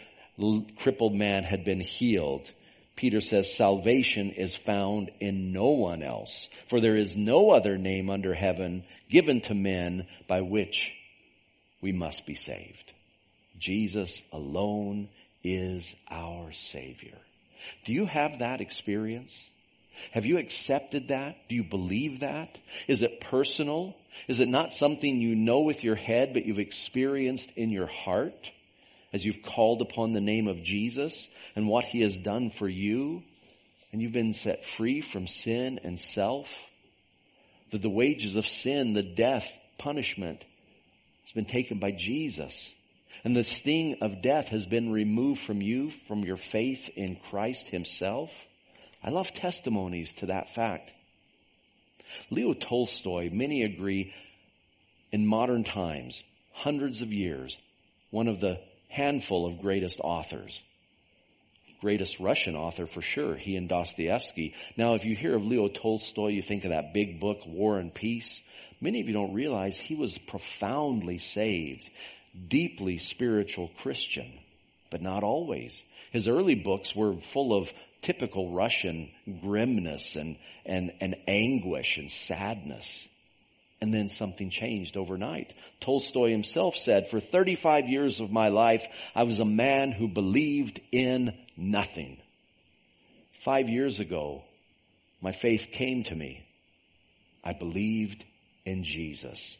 crippled 0.76 1.14
man 1.14 1.44
had 1.44 1.64
been 1.64 1.80
healed. 1.80 2.50
Peter 2.96 3.20
says 3.20 3.54
salvation 3.54 4.30
is 4.30 4.56
found 4.56 5.10
in 5.20 5.52
no 5.52 5.68
one 5.68 6.02
else, 6.02 6.48
for 6.68 6.80
there 6.80 6.96
is 6.96 7.14
no 7.14 7.50
other 7.50 7.76
name 7.76 8.08
under 8.08 8.32
heaven 8.32 8.84
given 9.10 9.42
to 9.42 9.54
men 9.54 10.06
by 10.26 10.40
which 10.40 10.90
we 11.82 11.92
must 11.92 12.24
be 12.26 12.34
saved. 12.34 12.92
Jesus 13.58 14.22
alone 14.32 15.08
is 15.44 15.94
our 16.10 16.52
Savior. 16.52 17.18
Do 17.84 17.92
you 17.92 18.06
have 18.06 18.38
that 18.38 18.60
experience? 18.60 19.46
Have 20.12 20.26
you 20.26 20.38
accepted 20.38 21.08
that? 21.08 21.36
Do 21.48 21.54
you 21.54 21.64
believe 21.64 22.20
that? 22.20 22.58
Is 22.88 23.02
it 23.02 23.20
personal? 23.20 23.94
Is 24.28 24.40
it 24.40 24.48
not 24.48 24.72
something 24.72 25.20
you 25.20 25.34
know 25.34 25.60
with 25.60 25.84
your 25.84 25.96
head 25.96 26.32
but 26.32 26.46
you've 26.46 26.58
experienced 26.58 27.50
in 27.56 27.70
your 27.70 27.86
heart? 27.86 28.50
As 29.16 29.24
you've 29.24 29.42
called 29.42 29.80
upon 29.80 30.12
the 30.12 30.20
name 30.20 30.46
of 30.46 30.62
Jesus 30.62 31.26
and 31.54 31.66
what 31.66 31.86
he 31.86 32.02
has 32.02 32.18
done 32.18 32.50
for 32.50 32.68
you, 32.68 33.22
and 33.90 34.02
you've 34.02 34.12
been 34.12 34.34
set 34.34 34.66
free 34.66 35.00
from 35.00 35.26
sin 35.26 35.80
and 35.84 35.98
self, 35.98 36.54
that 37.72 37.80
the 37.80 37.88
wages 37.88 38.36
of 38.36 38.46
sin, 38.46 38.92
the 38.92 39.02
death, 39.02 39.50
punishment, 39.78 40.44
has 41.22 41.32
been 41.32 41.46
taken 41.46 41.78
by 41.78 41.92
Jesus. 41.92 42.70
And 43.24 43.34
the 43.34 43.42
sting 43.42 43.96
of 44.02 44.20
death 44.20 44.48
has 44.48 44.66
been 44.66 44.92
removed 44.92 45.40
from 45.40 45.62
you, 45.62 45.92
from 46.08 46.22
your 46.22 46.36
faith 46.36 46.90
in 46.94 47.16
Christ 47.30 47.68
himself. 47.68 48.30
I 49.02 49.08
love 49.08 49.32
testimonies 49.32 50.12
to 50.18 50.26
that 50.26 50.54
fact. 50.54 50.92
Leo 52.28 52.52
Tolstoy, 52.52 53.30
many 53.32 53.62
agree, 53.62 54.12
in 55.10 55.26
modern 55.26 55.64
times, 55.64 56.22
hundreds 56.52 57.00
of 57.00 57.14
years, 57.14 57.56
one 58.10 58.28
of 58.28 58.40
the 58.40 58.60
handful 58.88 59.46
of 59.46 59.60
greatest 59.60 60.00
authors. 60.00 60.60
Greatest 61.80 62.18
Russian 62.18 62.56
author 62.56 62.86
for 62.86 63.02
sure, 63.02 63.36
he 63.36 63.56
and 63.56 63.68
Dostoevsky. 63.68 64.54
Now, 64.76 64.94
if 64.94 65.04
you 65.04 65.14
hear 65.14 65.36
of 65.36 65.44
Leo 65.44 65.68
Tolstoy, 65.68 66.28
you 66.28 66.42
think 66.42 66.64
of 66.64 66.70
that 66.70 66.94
big 66.94 67.20
book, 67.20 67.38
War 67.46 67.78
and 67.78 67.92
Peace. 67.92 68.40
Many 68.80 69.00
of 69.00 69.08
you 69.08 69.12
don't 69.12 69.34
realize 69.34 69.76
he 69.76 69.94
was 69.94 70.16
profoundly 70.16 71.18
saved, 71.18 71.88
deeply 72.48 72.98
spiritual 72.98 73.70
Christian, 73.82 74.32
but 74.90 75.02
not 75.02 75.22
always. 75.22 75.82
His 76.12 76.28
early 76.28 76.54
books 76.54 76.94
were 76.96 77.20
full 77.20 77.54
of 77.54 77.70
typical 78.00 78.52
Russian 78.52 79.10
grimness 79.42 80.16
and, 80.16 80.36
and, 80.64 80.92
and 81.00 81.16
anguish 81.26 81.98
and 81.98 82.10
sadness. 82.10 83.06
And 83.86 83.94
then 83.94 84.08
something 84.08 84.50
changed 84.50 84.96
overnight. 84.96 85.54
Tolstoy 85.78 86.32
himself 86.32 86.74
said, 86.74 87.08
for 87.08 87.20
35 87.20 87.88
years 87.88 88.18
of 88.18 88.32
my 88.32 88.48
life, 88.48 88.84
I 89.14 89.22
was 89.22 89.38
a 89.38 89.44
man 89.44 89.92
who 89.92 90.08
believed 90.08 90.80
in 90.90 91.32
nothing. 91.56 92.16
Five 93.44 93.68
years 93.68 94.00
ago, 94.00 94.42
my 95.20 95.30
faith 95.30 95.68
came 95.70 96.02
to 96.02 96.16
me. 96.16 96.44
I 97.44 97.52
believed 97.52 98.24
in 98.64 98.82
Jesus. 98.82 99.56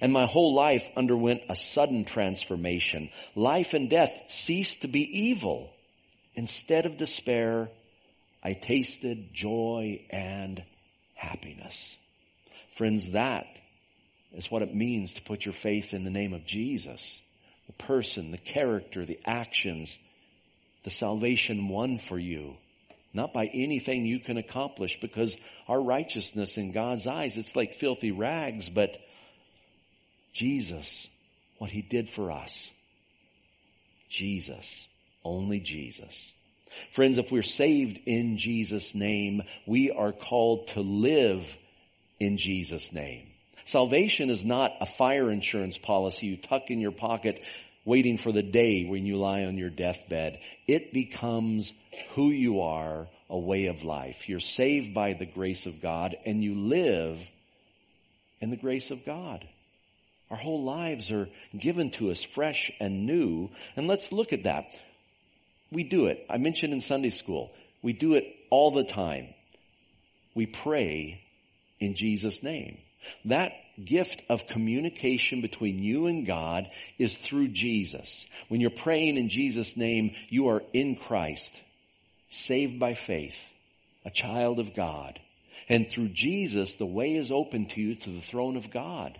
And 0.00 0.12
my 0.12 0.26
whole 0.26 0.56
life 0.56 0.82
underwent 0.96 1.42
a 1.48 1.54
sudden 1.54 2.04
transformation. 2.04 3.10
Life 3.36 3.74
and 3.74 3.88
death 3.88 4.10
ceased 4.26 4.82
to 4.82 4.88
be 4.88 5.02
evil. 5.28 5.70
Instead 6.34 6.84
of 6.84 6.96
despair, 6.96 7.70
I 8.42 8.54
tasted 8.54 9.32
joy 9.32 10.04
and 10.10 10.64
happiness. 11.14 11.96
Friends, 12.76 13.10
that 13.10 13.46
is 14.32 14.50
what 14.50 14.62
it 14.62 14.74
means 14.74 15.12
to 15.14 15.22
put 15.22 15.44
your 15.44 15.54
faith 15.54 15.92
in 15.92 16.04
the 16.04 16.10
name 16.10 16.32
of 16.32 16.46
Jesus. 16.46 17.20
The 17.66 17.72
person, 17.74 18.30
the 18.30 18.38
character, 18.38 19.04
the 19.04 19.20
actions, 19.24 19.98
the 20.84 20.90
salvation 20.90 21.68
won 21.68 21.98
for 21.98 22.18
you. 22.18 22.56
Not 23.14 23.34
by 23.34 23.46
anything 23.52 24.06
you 24.06 24.20
can 24.20 24.38
accomplish 24.38 24.98
because 25.00 25.36
our 25.68 25.80
righteousness 25.80 26.56
in 26.56 26.72
God's 26.72 27.06
eyes, 27.06 27.36
it's 27.36 27.54
like 27.54 27.74
filthy 27.74 28.10
rags, 28.10 28.70
but 28.70 28.96
Jesus, 30.32 31.06
what 31.58 31.70
he 31.70 31.82
did 31.82 32.08
for 32.10 32.32
us. 32.32 32.70
Jesus. 34.08 34.86
Only 35.24 35.60
Jesus. 35.60 36.32
Friends, 36.94 37.18
if 37.18 37.30
we're 37.30 37.42
saved 37.42 38.00
in 38.06 38.38
Jesus' 38.38 38.94
name, 38.94 39.42
we 39.66 39.90
are 39.90 40.12
called 40.12 40.68
to 40.68 40.80
live 40.80 41.44
in 42.18 42.36
Jesus' 42.38 42.92
name. 42.92 43.28
Salvation 43.64 44.30
is 44.30 44.44
not 44.44 44.72
a 44.80 44.86
fire 44.86 45.30
insurance 45.30 45.78
policy 45.78 46.26
you 46.26 46.36
tuck 46.36 46.70
in 46.70 46.80
your 46.80 46.92
pocket 46.92 47.42
waiting 47.84 48.16
for 48.16 48.32
the 48.32 48.42
day 48.42 48.84
when 48.84 49.06
you 49.06 49.16
lie 49.16 49.44
on 49.44 49.56
your 49.56 49.70
deathbed. 49.70 50.38
It 50.66 50.92
becomes 50.92 51.72
who 52.14 52.30
you 52.30 52.60
are, 52.60 53.08
a 53.28 53.38
way 53.38 53.66
of 53.66 53.82
life. 53.82 54.28
You're 54.28 54.40
saved 54.40 54.94
by 54.94 55.14
the 55.14 55.26
grace 55.26 55.66
of 55.66 55.80
God 55.80 56.16
and 56.24 56.42
you 56.42 56.54
live 56.54 57.18
in 58.40 58.50
the 58.50 58.56
grace 58.56 58.90
of 58.90 59.04
God. 59.04 59.46
Our 60.30 60.36
whole 60.36 60.64
lives 60.64 61.10
are 61.10 61.28
given 61.56 61.90
to 61.92 62.10
us 62.10 62.22
fresh 62.22 62.70
and 62.80 63.06
new. 63.06 63.50
And 63.76 63.86
let's 63.86 64.12
look 64.12 64.32
at 64.32 64.44
that. 64.44 64.74
We 65.70 65.84
do 65.84 66.06
it. 66.06 66.26
I 66.28 66.38
mentioned 66.38 66.72
in 66.72 66.80
Sunday 66.80 67.10
school. 67.10 67.52
We 67.82 67.92
do 67.92 68.14
it 68.14 68.24
all 68.50 68.70
the 68.70 68.84
time. 68.84 69.28
We 70.34 70.46
pray 70.46 71.22
in 71.82 71.94
Jesus' 71.94 72.42
name. 72.42 72.78
That 73.24 73.52
gift 73.82 74.22
of 74.28 74.46
communication 74.46 75.40
between 75.40 75.82
you 75.82 76.06
and 76.06 76.26
God 76.26 76.68
is 76.98 77.16
through 77.16 77.48
Jesus. 77.48 78.24
When 78.48 78.60
you're 78.60 78.70
praying 78.70 79.16
in 79.16 79.28
Jesus' 79.28 79.76
name, 79.76 80.14
you 80.28 80.48
are 80.48 80.62
in 80.72 80.96
Christ, 80.96 81.50
saved 82.30 82.78
by 82.78 82.94
faith, 82.94 83.34
a 84.04 84.10
child 84.10 84.60
of 84.60 84.74
God. 84.74 85.18
And 85.68 85.90
through 85.90 86.10
Jesus, 86.10 86.72
the 86.74 86.86
way 86.86 87.16
is 87.16 87.30
open 87.30 87.66
to 87.70 87.80
you 87.80 87.96
to 87.96 88.10
the 88.10 88.20
throne 88.20 88.56
of 88.56 88.70
God. 88.70 89.18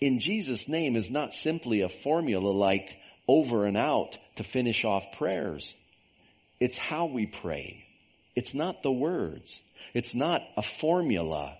In 0.00 0.18
Jesus' 0.18 0.68
name 0.68 0.96
is 0.96 1.10
not 1.10 1.34
simply 1.34 1.82
a 1.82 1.88
formula 1.88 2.50
like 2.50 2.96
over 3.28 3.66
and 3.66 3.76
out 3.76 4.18
to 4.36 4.44
finish 4.44 4.84
off 4.84 5.12
prayers. 5.12 5.72
It's 6.58 6.76
how 6.76 7.06
we 7.06 7.26
pray. 7.26 7.84
It's 8.34 8.54
not 8.54 8.82
the 8.82 8.90
words. 8.90 9.52
It's 9.94 10.14
not 10.14 10.42
a 10.56 10.62
formula 10.62 11.56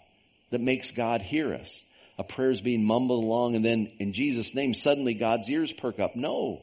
that 0.50 0.60
makes 0.60 0.90
God 0.90 1.22
hear 1.22 1.54
us. 1.54 1.82
A 2.18 2.24
prayer 2.24 2.50
is 2.50 2.60
being 2.60 2.84
mumbled 2.84 3.24
along 3.24 3.56
and 3.56 3.64
then 3.64 3.90
in 3.98 4.12
Jesus' 4.12 4.54
name 4.54 4.74
suddenly 4.74 5.14
God's 5.14 5.48
ears 5.48 5.72
perk 5.72 5.98
up. 5.98 6.14
No. 6.14 6.62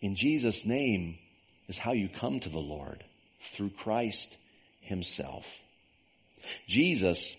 In 0.00 0.14
Jesus' 0.14 0.64
name 0.64 1.18
is 1.68 1.78
how 1.78 1.92
you 1.92 2.08
come 2.08 2.40
to 2.40 2.48
the 2.48 2.58
Lord 2.58 3.04
through 3.52 3.70
Christ 3.70 4.36
himself. 4.80 5.44
Jesus 6.66 7.32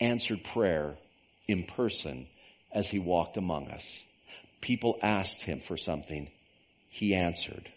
answered 0.00 0.44
prayer 0.44 0.96
in 1.48 1.64
person 1.64 2.26
as 2.72 2.88
he 2.88 2.98
walked 2.98 3.36
among 3.36 3.68
us. 3.68 4.00
People 4.60 4.98
asked 5.02 5.42
him 5.42 5.60
for 5.60 5.76
something. 5.76 6.28
He 6.88 7.14
answered. 7.14 7.68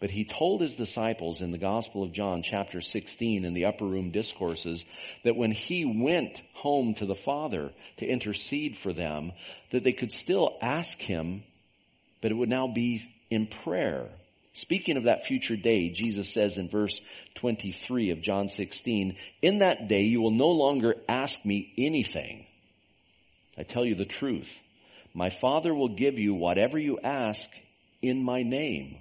But 0.00 0.10
he 0.10 0.24
told 0.24 0.62
his 0.62 0.76
disciples 0.76 1.42
in 1.42 1.50
the 1.50 1.58
Gospel 1.58 2.02
of 2.02 2.12
John, 2.12 2.42
chapter 2.42 2.80
16, 2.80 3.44
in 3.44 3.52
the 3.52 3.66
upper 3.66 3.84
room 3.84 4.10
discourses, 4.10 4.84
that 5.24 5.36
when 5.36 5.52
he 5.52 5.84
went 5.84 6.40
home 6.54 6.94
to 6.94 7.06
the 7.06 7.14
Father 7.14 7.70
to 7.98 8.06
intercede 8.06 8.78
for 8.78 8.94
them, 8.94 9.32
that 9.72 9.84
they 9.84 9.92
could 9.92 10.10
still 10.10 10.56
ask 10.62 10.98
him, 10.98 11.42
but 12.22 12.30
it 12.30 12.34
would 12.34 12.48
now 12.48 12.66
be 12.66 13.06
in 13.30 13.46
prayer. 13.46 14.08
Speaking 14.54 14.96
of 14.96 15.04
that 15.04 15.26
future 15.26 15.56
day, 15.56 15.90
Jesus 15.90 16.32
says 16.32 16.56
in 16.56 16.70
verse 16.70 16.98
23 17.34 18.10
of 18.10 18.22
John 18.22 18.48
16, 18.48 19.16
In 19.42 19.58
that 19.58 19.86
day 19.88 20.02
you 20.02 20.22
will 20.22 20.32
no 20.32 20.48
longer 20.48 20.94
ask 21.08 21.44
me 21.44 21.74
anything. 21.76 22.46
I 23.58 23.64
tell 23.64 23.84
you 23.84 23.94
the 23.94 24.06
truth. 24.06 24.50
My 25.12 25.28
Father 25.28 25.74
will 25.74 25.94
give 25.94 26.18
you 26.18 26.32
whatever 26.32 26.78
you 26.78 26.98
ask 27.02 27.50
in 28.00 28.24
my 28.24 28.42
name. 28.42 28.96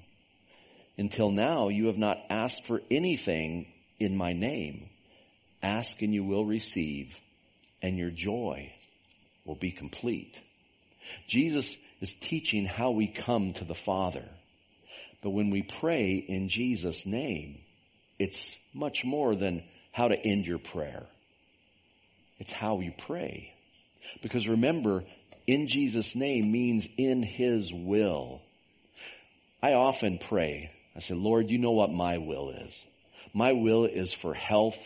Until 1.00 1.32
now, 1.32 1.70
you 1.70 1.88
have 1.88 1.98
not 1.98 2.18
asked 2.30 2.66
for 2.66 2.82
anything 2.92 3.68
in 4.02 4.18
my 4.18 4.34
name. 4.34 4.90
Ask 5.64 6.02
and 6.02 6.14
you 6.14 6.26
will 6.26 6.44
receive, 6.44 7.16
and 7.82 7.98
your 7.98 8.10
joy 8.10 8.74
will 9.46 9.56
be 9.56 9.72
complete. 9.72 10.38
Jesus 11.26 11.78
is 12.02 12.16
teaching 12.16 12.66
how 12.66 12.92
we 12.92 13.08
come 13.08 13.54
to 13.54 13.64
the 13.64 13.74
Father. 13.74 14.26
But 15.24 15.30
when 15.30 15.52
we 15.52 15.62
pray 15.62 16.16
in 16.16 16.50
Jesus' 16.50 17.06
name, 17.06 17.62
it's 18.20 18.54
much 18.74 19.06
more 19.06 19.36
than 19.36 19.64
how 19.94 20.10
to 20.10 20.18
end 20.18 20.46
your 20.46 20.60
prayer. 20.60 21.06
It's 22.40 22.52
how 22.52 22.82
you 22.82 22.92
pray. 23.08 23.54
Because 24.22 24.50
remember, 24.50 25.06
in 25.48 25.68
Jesus' 25.68 26.14
name 26.14 26.52
means 26.52 26.90
in 26.98 27.24
His 27.24 27.72
will. 27.72 28.42
I 29.64 29.76
often 29.76 30.18
pray 30.18 30.72
I 31.00 31.02
said, 31.02 31.16
Lord, 31.16 31.50
you 31.50 31.60
know 31.60 31.72
what 31.72 31.94
my 31.94 32.18
will 32.18 32.50
is. 32.50 32.84
My 33.34 33.54
will 33.54 33.86
is 33.86 34.12
for 34.12 34.34
health 34.34 34.78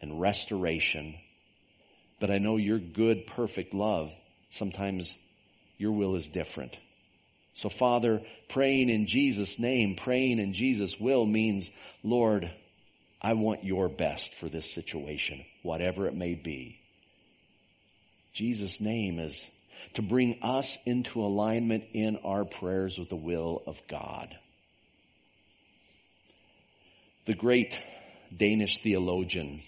and 0.00 0.20
restoration. 0.20 1.16
But 2.20 2.30
I 2.30 2.38
know 2.38 2.56
your 2.56 2.78
good, 2.78 3.26
perfect 3.26 3.74
love, 3.74 4.12
sometimes 4.50 5.10
your 5.76 5.90
will 5.90 6.14
is 6.14 6.28
different. 6.28 6.76
So 7.54 7.68
Father, 7.68 8.22
praying 8.48 8.90
in 8.90 9.08
Jesus' 9.08 9.58
name, 9.58 9.96
praying 9.96 10.38
in 10.38 10.52
Jesus' 10.52 11.00
will 11.00 11.26
means, 11.26 11.68
Lord, 12.04 12.48
I 13.20 13.32
want 13.32 13.64
your 13.64 13.88
best 13.88 14.32
for 14.36 14.48
this 14.48 14.72
situation, 14.72 15.44
whatever 15.64 16.06
it 16.06 16.14
may 16.14 16.34
be. 16.34 16.78
Jesus' 18.34 18.80
name 18.80 19.18
is 19.18 19.42
to 19.94 20.02
bring 20.02 20.38
us 20.42 20.78
into 20.86 21.22
alignment 21.22 21.86
in 21.92 22.18
our 22.18 22.44
prayers 22.44 22.96
with 22.96 23.08
the 23.08 23.16
will 23.16 23.64
of 23.66 23.82
God. 23.88 24.32
The 27.26 27.34
great 27.34 27.76
Danish 28.34 28.78
theologian, 28.84 29.60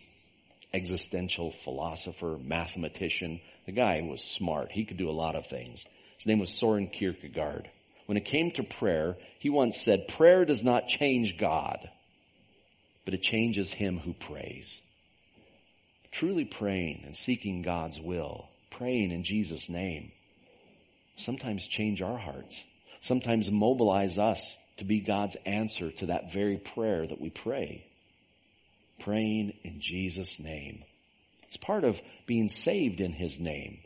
existential 0.72 1.50
philosopher, 1.50 2.38
mathematician, 2.40 3.40
the 3.66 3.72
guy 3.72 4.00
was 4.00 4.22
smart. 4.22 4.70
He 4.70 4.84
could 4.84 4.96
do 4.96 5.10
a 5.10 5.12
lot 5.12 5.34
of 5.34 5.48
things. 5.48 5.84
His 6.18 6.26
name 6.26 6.38
was 6.38 6.56
Soren 6.56 6.86
Kierkegaard. 6.86 7.68
When 8.06 8.16
it 8.16 8.26
came 8.26 8.52
to 8.52 8.62
prayer, 8.62 9.16
he 9.40 9.50
once 9.50 9.80
said, 9.80 10.06
prayer 10.06 10.44
does 10.44 10.62
not 10.62 10.86
change 10.86 11.36
God, 11.36 11.78
but 13.04 13.14
it 13.14 13.22
changes 13.22 13.72
him 13.72 13.98
who 13.98 14.14
prays. 14.14 14.80
Truly 16.12 16.44
praying 16.44 17.02
and 17.06 17.16
seeking 17.16 17.62
God's 17.62 18.00
will, 18.00 18.48
praying 18.70 19.10
in 19.10 19.24
Jesus' 19.24 19.68
name, 19.68 20.12
sometimes 21.16 21.66
change 21.66 22.02
our 22.02 22.18
hearts, 22.18 22.62
sometimes 23.00 23.50
mobilize 23.50 24.16
us 24.16 24.40
to 24.78 24.84
be 24.84 25.00
God's 25.00 25.36
answer 25.44 25.90
to 25.92 26.06
that 26.06 26.32
very 26.32 26.56
prayer 26.56 27.06
that 27.06 27.20
we 27.20 27.30
pray. 27.30 27.84
Praying 29.00 29.52
in 29.62 29.80
Jesus' 29.80 30.40
name. 30.40 30.82
It's 31.44 31.56
part 31.56 31.84
of 31.84 32.00
being 32.26 32.48
saved 32.48 33.00
in 33.00 33.12
His 33.12 33.38
name. 33.38 33.78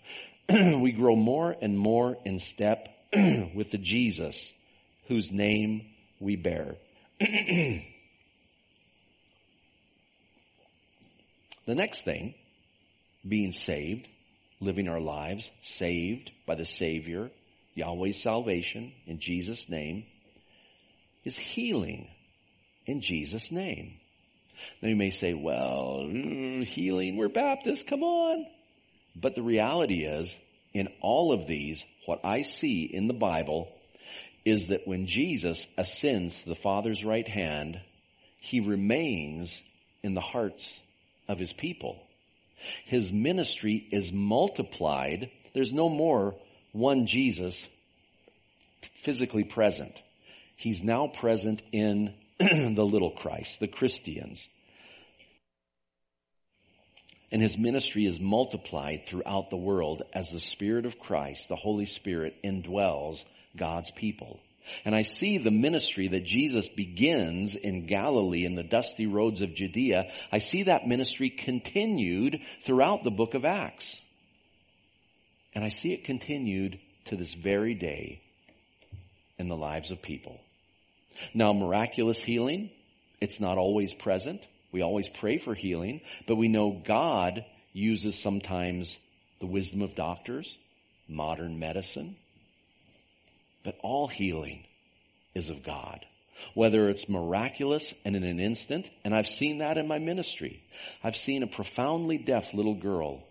we 0.49 0.93
grow 0.93 1.17
more 1.17 1.55
and 1.61 1.79
more 1.79 2.17
in 2.25 2.39
step 2.39 2.89
with 3.13 3.71
the 3.71 3.79
Jesus 3.79 4.53
whose 5.09 5.31
name 5.31 5.87
we 6.21 6.37
bear. 6.37 6.77
the 7.21 7.83
next 11.67 12.05
thing, 12.05 12.35
being 13.27 13.53
saved, 13.53 14.09
living 14.61 14.89
our 14.89 15.01
lives, 15.01 15.51
saved 15.63 16.31
by 16.47 16.55
the 16.55 16.65
Savior, 16.65 17.31
Yahweh's 17.75 18.21
salvation 18.21 18.93
in 19.07 19.19
Jesus' 19.19 19.69
name, 19.69 20.05
is 21.25 21.37
healing 21.37 22.09
in 22.87 23.01
Jesus' 23.01 23.51
name. 23.51 23.95
Now 24.81 24.89
you 24.89 24.97
may 24.97 25.11
say, 25.11 25.35
well, 25.35 26.07
healing, 26.65 27.17
we're 27.17 27.29
Baptists, 27.29 27.85
come 27.85 28.03
on. 28.03 28.47
But 29.15 29.35
the 29.35 29.43
reality 29.43 30.05
is, 30.05 30.35
in 30.73 30.89
all 31.01 31.33
of 31.33 31.47
these, 31.47 31.85
what 32.07 32.25
I 32.25 32.43
see 32.43 32.83
in 32.85 33.07
the 33.07 33.15
Bible 33.15 33.69
is 34.45 34.69
that 34.69 34.87
when 34.87 35.07
Jesus 35.07 35.67
ascends 35.77 36.35
to 36.35 36.49
the 36.49 36.55
Father's 36.55 37.05
right 37.05 37.29
hand, 37.29 37.81
he 38.41 38.61
remains 38.61 39.61
in 40.03 40.15
the 40.15 40.21
hearts 40.21 40.69
of 41.29 41.39
his 41.39 41.53
people. 41.53 42.03
His 42.87 43.13
ministry 43.13 43.87
is 43.91 44.13
multiplied. 44.13 45.31
There's 45.55 45.73
no 45.73 45.89
more 45.89 46.35
one 46.73 47.07
Jesus 47.07 47.65
physically 49.03 49.45
present. 49.45 50.01
He's 50.63 50.85
now 50.85 51.09
present 51.09 51.61
in 51.73 52.15
the 52.39 52.85
little 52.85 53.11
Christ, 53.11 53.59
the 53.59 53.67
Christians. 53.67 54.47
And 57.33 57.43
his 57.43 57.59
ministry 57.59 58.07
is 58.07 58.21
multiplied 58.21 59.07
throughout 59.07 59.51
the 59.51 59.57
world 59.57 60.05
as 60.13 60.31
the 60.31 60.39
Spirit 60.39 60.87
of 60.87 61.01
Christ, 61.01 61.49
the 61.49 61.57
Holy 61.57 61.87
Spirit, 61.87 62.37
indwells 62.45 63.25
God's 63.57 63.91
people. 63.91 64.39
And 64.85 64.95
I 64.95 65.03
see 65.03 65.39
the 65.39 65.51
ministry 65.51 66.07
that 66.07 66.25
Jesus 66.25 66.69
begins 66.69 67.57
in 67.57 67.87
Galilee 67.87 68.45
in 68.45 68.55
the 68.55 68.63
dusty 68.63 69.07
roads 69.07 69.41
of 69.41 69.57
Judea. 69.57 70.13
I 70.31 70.39
see 70.39 70.63
that 70.65 70.87
ministry 70.87 71.31
continued 71.31 72.39
throughout 72.65 73.03
the 73.03 73.11
book 73.11 73.35
of 73.35 73.45
Acts. 73.45 73.97
And 75.57 75.65
I 75.65 75.71
see 75.71 75.93
it 75.93 76.05
continued 76.05 76.79
to 77.07 77.17
this 77.17 77.35
very 77.35 77.75
day 77.75 78.23
in 79.41 79.49
the 79.49 79.57
lives 79.57 79.91
of 79.91 80.01
people. 80.01 80.39
Now, 81.35 81.53
miraculous 81.53 82.23
healing, 82.23 82.71
it's 83.21 83.41
not 83.41 83.59
always 83.59 83.93
present. 83.93 84.41
We 84.73 84.83
always 84.83 85.09
pray 85.09 85.39
for 85.39 85.55
healing, 85.55 86.01
but 86.27 86.37
we 86.37 86.49
know 86.49 86.83
God 86.85 87.45
uses 87.73 88.21
sometimes 88.21 88.97
the 89.41 89.47
wisdom 89.47 89.83
of 89.83 89.95
doctors, 89.95 90.57
modern 91.09 91.59
medicine, 91.59 92.17
but 93.65 93.77
all 93.83 94.09
healing 94.09 94.65
is 95.35 95.51
of 95.51 95.63
God. 95.63 96.05
Whether 96.55 96.89
it's 96.89 97.09
miraculous 97.09 97.93
and 98.05 98.17
in 98.17 98.25
an 98.25 98.41
instant, 98.41 98.89
and 99.05 99.15
I've 99.15 99.27
seen 99.27 99.59
that 99.59 99.79
in 99.79 99.87
my 99.87 99.99
ministry. 99.99 100.63
I've 101.05 101.17
seen 101.17 101.43
a 101.43 101.47
profoundly 101.47 102.19
deaf 102.19 102.55
little 102.55 102.75
girl, 102.75 103.23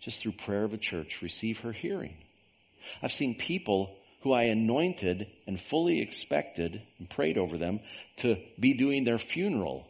just 0.00 0.20
through 0.20 0.32
prayer 0.32 0.64
of 0.64 0.74
a 0.74 0.78
church, 0.78 1.22
receive 1.22 1.60
her 1.60 1.72
hearing. 1.72 2.14
I've 3.02 3.12
seen 3.12 3.34
people 3.36 3.96
who 4.24 4.32
I 4.32 4.44
anointed 4.44 5.28
and 5.46 5.60
fully 5.60 6.00
expected 6.00 6.80
and 6.98 7.10
prayed 7.10 7.36
over 7.36 7.58
them 7.58 7.80
to 8.16 8.36
be 8.58 8.72
doing 8.72 9.04
their 9.04 9.18
funeral. 9.18 9.86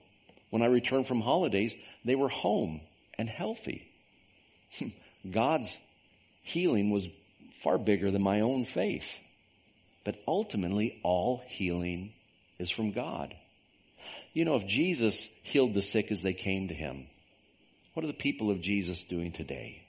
When 0.51 0.61
I 0.61 0.66
returned 0.66 1.07
from 1.07 1.20
holidays, 1.20 1.73
they 2.05 2.16
were 2.16 2.29
home 2.29 2.81
and 3.16 3.29
healthy. 3.31 3.88
God's 5.31 5.75
healing 6.42 6.90
was 6.90 7.07
far 7.62 7.79
bigger 7.79 8.11
than 8.11 8.23
my 8.23 8.40
own 8.40 8.64
faith. 8.64 9.07
But 10.05 10.16
ultimately, 10.27 10.99
all 11.05 11.40
healing 11.47 12.12
is 12.59 12.70
from 12.70 12.90
God. 12.90 13.35
You 14.33 14.44
know, 14.44 14.57
if 14.57 14.66
Jesus 14.66 15.29
healed 15.44 15.75
the 15.75 15.81
sick 15.81 16.11
as 16.11 16.23
they 16.23 16.35
came 16.35 16.68
to 16.68 16.75
him, 16.75 17.07
what 17.92 18.03
are 18.03 18.09
the 18.09 18.12
people 18.12 18.51
of 18.51 18.61
Jesus 18.61 19.05
doing 19.05 19.31
today? 19.31 19.84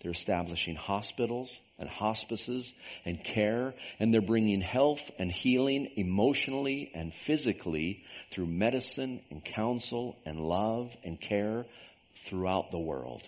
They're 0.00 0.12
establishing 0.12 0.76
hospitals 0.76 1.58
and 1.78 1.88
hospices 1.88 2.72
and 3.04 3.22
care, 3.22 3.74
and 3.98 4.12
they're 4.12 4.22
bringing 4.22 4.62
health 4.62 5.10
and 5.18 5.30
healing 5.30 5.90
emotionally 5.96 6.90
and 6.94 7.12
physically 7.12 8.04
through 8.30 8.46
medicine 8.46 9.20
and 9.30 9.44
counsel 9.44 10.16
and 10.24 10.40
love 10.40 10.90
and 11.04 11.20
care 11.20 11.66
throughout 12.24 12.70
the 12.70 12.78
world. 12.78 13.22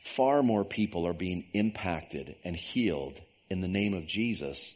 Far 0.00 0.42
more 0.42 0.64
people 0.64 1.06
are 1.06 1.14
being 1.14 1.44
impacted 1.54 2.34
and 2.44 2.56
healed 2.56 3.20
in 3.48 3.60
the 3.60 3.68
name 3.68 3.94
of 3.94 4.06
Jesus 4.06 4.74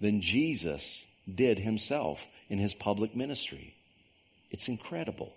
than 0.00 0.22
Jesus 0.22 1.04
did 1.32 1.58
himself 1.58 2.24
in 2.48 2.58
his 2.58 2.74
public 2.74 3.14
ministry. 3.14 3.74
It's 4.50 4.68
incredible. 4.68 5.32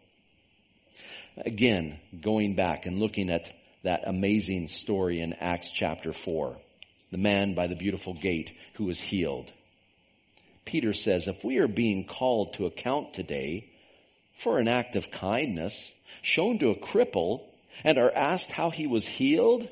Again, 1.38 2.00
going 2.22 2.56
back 2.56 2.86
and 2.86 3.00
looking 3.00 3.30
at 3.30 3.52
that 3.84 4.08
amazing 4.08 4.68
story 4.70 5.22
in 5.22 5.34
Acts 5.34 5.70
chapter 5.70 6.14
4, 6.14 6.58
the 7.12 7.18
man 7.18 7.54
by 7.54 7.68
the 7.68 7.76
beautiful 7.76 8.14
gate 8.14 8.52
who 8.76 8.86
was 8.86 9.00
healed. 9.00 9.52
Peter 10.66 10.94
says, 10.94 11.28
if 11.28 11.44
we 11.44 11.58
are 11.58 11.68
being 11.68 12.06
called 12.06 12.54
to 12.54 12.66
account 12.66 13.14
today 13.14 13.70
for 14.38 14.58
an 14.58 14.70
act 14.70 14.96
of 14.96 15.12
kindness 15.12 15.92
shown 16.22 16.60
to 16.60 16.70
a 16.70 16.80
cripple 16.80 17.42
and 17.84 17.98
are 17.98 18.12
asked 18.12 18.52
how 18.52 18.70
he 18.70 18.88
was 18.88 19.06
healed, 19.06 19.68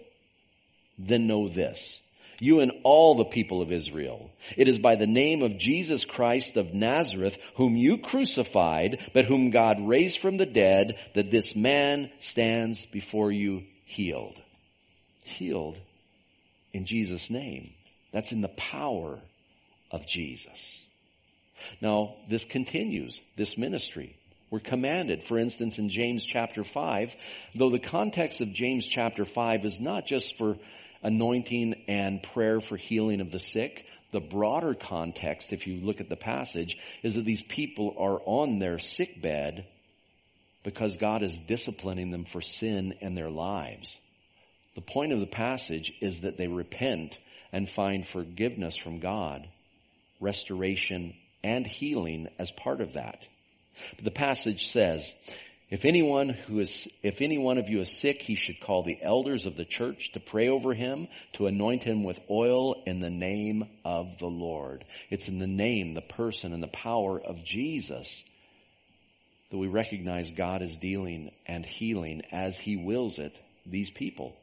then 0.98 1.28
know 1.28 1.48
this 1.48 2.00
you 2.42 2.60
and 2.60 2.72
all 2.84 3.16
the 3.16 3.26
people 3.26 3.62
of 3.62 3.72
Israel. 3.72 4.32
It 4.58 4.68
is 4.68 4.80
by 4.80 4.96
the 4.96 5.06
name 5.06 5.44
of 5.44 5.60
Jesus 5.60 6.04
Christ 6.04 6.58
of 6.58 6.74
Nazareth, 6.74 7.38
whom 7.56 7.78
you 7.78 8.00
crucified, 8.00 9.12
but 9.14 9.26
whom 9.26 9.52
God 9.52 9.78
raised 9.80 10.18
from 10.18 10.38
the 10.38 10.48
dead, 10.48 10.96
that 11.14 11.30
this 11.30 11.56
man 11.56 12.10
stands 12.18 12.84
before 12.92 13.32
you 13.32 13.62
healed. 13.92 14.42
Healed 15.24 15.78
in 16.74 16.86
Jesus' 16.86 17.30
name. 17.30 17.74
That's 18.12 18.32
in 18.32 18.42
the 18.42 18.50
power 18.50 19.20
of 19.92 20.08
Jesus. 20.08 20.82
Now, 21.82 22.16
this 22.30 22.46
continues, 22.46 23.22
this 23.38 23.58
ministry. 23.58 24.16
We're 24.50 24.60
commanded, 24.60 25.24
for 25.24 25.38
instance, 25.38 25.78
in 25.78 25.90
James 25.90 26.24
chapter 26.24 26.64
5, 26.64 27.14
though 27.56 27.70
the 27.70 27.80
context 27.80 28.42
of 28.42 28.52
James 28.52 28.86
chapter 28.86 29.26
5 29.26 29.66
is 29.66 29.80
not 29.80 30.06
just 30.06 30.38
for 30.38 30.58
anointing 31.04 31.76
and 31.88 32.22
prayer 32.22 32.60
for 32.60 32.78
healing 32.78 33.22
of 33.22 33.32
the 33.32 33.40
sick. 33.40 33.86
The 34.12 34.20
broader 34.20 34.74
context, 34.74 35.54
if 35.54 35.68
you 35.68 35.78
look 35.78 36.02
at 36.02 36.10
the 36.10 36.18
passage, 36.18 36.76
is 37.02 37.14
that 37.14 37.24
these 37.24 37.42
people 37.42 37.96
are 37.98 38.20
on 38.26 38.60
their 38.60 38.78
sick 38.78 39.22
bed 39.22 39.66
because 40.64 40.98
God 40.98 41.24
is 41.24 41.38
disciplining 41.48 42.12
them 42.12 42.26
for 42.26 42.42
sin 42.42 42.96
in 43.02 43.16
their 43.16 43.30
lives. 43.30 43.98
The 44.76 44.82
point 44.82 45.12
of 45.12 45.20
the 45.20 45.28
passage 45.28 45.92
is 46.02 46.22
that 46.22 46.38
they 46.38 46.48
repent 46.48 47.18
and 47.52 47.70
find 47.70 48.08
forgiveness 48.08 48.78
from 48.78 49.00
God, 49.00 49.48
restoration, 50.20 51.14
and 51.44 51.66
healing 51.66 52.30
as 52.40 52.52
part 52.52 52.82
of 52.82 52.94
that. 52.94 53.28
But 53.96 54.06
the 54.06 54.12
passage 54.12 54.68
says, 54.72 55.14
if 55.70 55.86
anyone 55.86 56.30
who 56.30 56.60
is, 56.60 56.88
if 57.02 57.22
any 57.22 57.38
one 57.38 57.58
of 57.58 57.70
you 57.70 57.80
is 57.80 57.98
sick, 57.98 58.22
he 58.22 58.36
should 58.36 58.60
call 58.60 58.84
the 58.84 58.98
elders 59.02 59.46
of 59.46 59.56
the 59.56 59.66
church 59.66 60.12
to 60.14 60.20
pray 60.20 60.50
over 60.50 60.74
him, 60.74 61.08
to 61.34 61.48
anoint 61.48 61.84
him 61.84 62.04
with 62.04 62.20
oil 62.30 62.84
in 62.86 63.00
the 63.00 63.10
name 63.10 63.64
of 63.86 64.18
the 64.20 64.28
Lord. 64.28 64.84
It's 65.10 65.30
in 65.30 65.40
the 65.40 65.48
name, 65.48 65.94
the 65.94 66.02
person, 66.02 66.54
and 66.54 66.62
the 66.62 66.68
power 66.68 67.20
of 67.20 67.44
Jesus 67.44 68.24
that 69.52 69.58
we 69.58 69.68
recognize 69.68 70.32
God 70.32 70.62
is 70.62 70.76
dealing 70.76 71.32
and 71.46 71.66
healing 71.66 72.24
as 72.32 72.58
he 72.58 72.78
wills 72.78 73.20
it 73.20 73.38
these 73.66 73.92
people. 73.92 74.34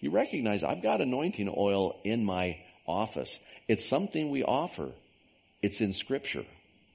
You 0.00 0.10
recognize 0.10 0.62
I've 0.62 0.82
got 0.82 1.00
anointing 1.00 1.52
oil 1.54 1.98
in 2.04 2.24
my 2.24 2.58
office. 2.86 3.38
It's 3.68 3.88
something 3.88 4.30
we 4.30 4.44
offer. 4.44 4.92
It's 5.62 5.80
in 5.80 5.92
scripture. 5.92 6.44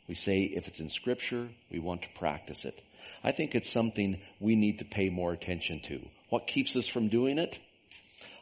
We 0.08 0.16
say 0.16 0.40
if 0.40 0.68
it's 0.68 0.80
in 0.80 0.90
scripture, 0.90 1.50
we 1.72 1.80
want 1.80 2.04
to 2.04 2.10
practice 2.18 2.66
it. 2.66 2.80
I 3.24 3.32
think 3.32 3.54
it's 3.54 3.72
something 3.72 4.20
we 4.40 4.56
need 4.56 4.80
to 4.80 4.86
pay 4.86 5.10
more 5.10 5.34
attention 5.34 5.82
to. 5.88 6.00
What 6.30 6.48
keeps 6.48 6.76
us 6.76 6.88
from 6.88 7.10
doing 7.10 7.38
it? 7.38 7.58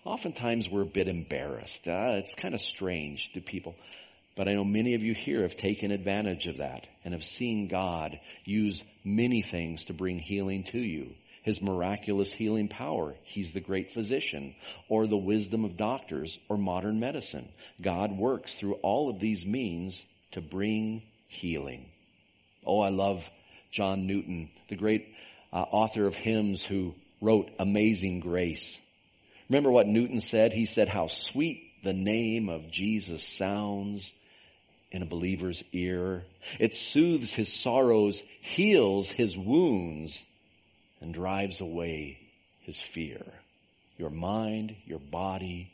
Oftentimes 0.05 0.69
we're 0.69 0.83
a 0.83 0.85
bit 0.85 1.07
embarrassed. 1.07 1.87
Uh, 1.87 2.17
it's 2.17 2.35
kind 2.35 2.53
of 2.53 2.61
strange 2.61 3.31
to 3.33 3.41
people. 3.41 3.75
But 4.35 4.47
I 4.47 4.53
know 4.53 4.63
many 4.63 4.93
of 4.93 5.03
you 5.03 5.13
here 5.13 5.41
have 5.41 5.57
taken 5.57 5.91
advantage 5.91 6.47
of 6.47 6.57
that 6.57 6.87
and 7.03 7.13
have 7.13 7.23
seen 7.23 7.67
God 7.67 8.19
use 8.45 8.81
many 9.03 9.41
things 9.41 9.85
to 9.85 9.93
bring 9.93 10.17
healing 10.17 10.63
to 10.71 10.79
you. 10.79 11.13
His 11.43 11.61
miraculous 11.61 12.31
healing 12.31 12.67
power. 12.67 13.15
He's 13.23 13.51
the 13.51 13.59
great 13.59 13.91
physician 13.91 14.55
or 14.87 15.07
the 15.07 15.17
wisdom 15.17 15.65
of 15.65 15.77
doctors 15.77 16.37
or 16.47 16.57
modern 16.57 16.99
medicine. 16.99 17.49
God 17.81 18.17
works 18.17 18.55
through 18.55 18.75
all 18.75 19.09
of 19.09 19.19
these 19.19 19.45
means 19.45 20.01
to 20.31 20.41
bring 20.41 21.01
healing. 21.27 21.85
Oh, 22.65 22.81
I 22.81 22.89
love 22.89 23.29
John 23.71 24.07
Newton, 24.07 24.49
the 24.69 24.75
great 24.75 25.07
uh, 25.51 25.57
author 25.57 26.05
of 26.05 26.15
hymns 26.15 26.63
who 26.63 26.93
wrote 27.21 27.49
Amazing 27.59 28.19
Grace. 28.21 28.77
Remember 29.49 29.71
what 29.71 29.87
Newton 29.87 30.19
said? 30.19 30.53
He 30.53 30.65
said, 30.65 30.87
How 30.87 31.07
sweet 31.07 31.63
the 31.83 31.93
name 31.93 32.49
of 32.49 32.69
Jesus 32.69 33.23
sounds 33.23 34.13
in 34.91 35.01
a 35.01 35.05
believer's 35.05 35.63
ear. 35.71 36.23
It 36.59 36.75
soothes 36.75 37.31
his 37.31 37.51
sorrows, 37.51 38.21
heals 38.41 39.09
his 39.09 39.37
wounds, 39.37 40.21
and 41.01 41.13
drives 41.13 41.61
away 41.61 42.17
his 42.61 42.79
fear. 42.79 43.21
Your 43.97 44.09
mind, 44.09 44.75
your 44.85 44.99
body, 44.99 45.71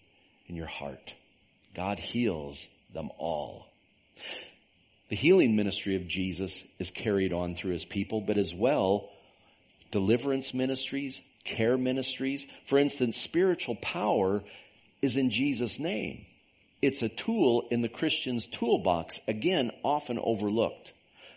and 0.47 0.57
your 0.57 0.67
heart. 0.67 1.13
God 1.73 1.99
heals 1.99 2.67
them 2.93 3.09
all. 3.17 3.67
The 5.09 5.15
healing 5.15 5.55
ministry 5.55 5.95
of 5.95 6.07
Jesus 6.07 6.61
is 6.79 6.91
carried 6.91 7.31
on 7.31 7.55
through 7.55 7.73
his 7.73 7.85
people, 7.85 8.21
but 8.21 8.37
as 8.37 8.53
well, 8.53 9.09
deliverance 9.91 10.53
ministries, 10.53 11.21
care 11.43 11.77
ministries. 11.77 12.45
For 12.65 12.79
instance, 12.79 13.17
spiritual 13.17 13.75
power 13.75 14.43
is 15.01 15.15
in 15.15 15.29
Jesus' 15.29 15.79
name. 15.79 16.25
It's 16.85 17.01
a 17.01 17.09
tool 17.09 17.67
in 17.71 17.81
the 17.81 17.89
Christian's 17.89 18.45
toolbox, 18.45 19.19
again, 19.27 19.71
often 19.83 20.19
overlooked. 20.21 20.93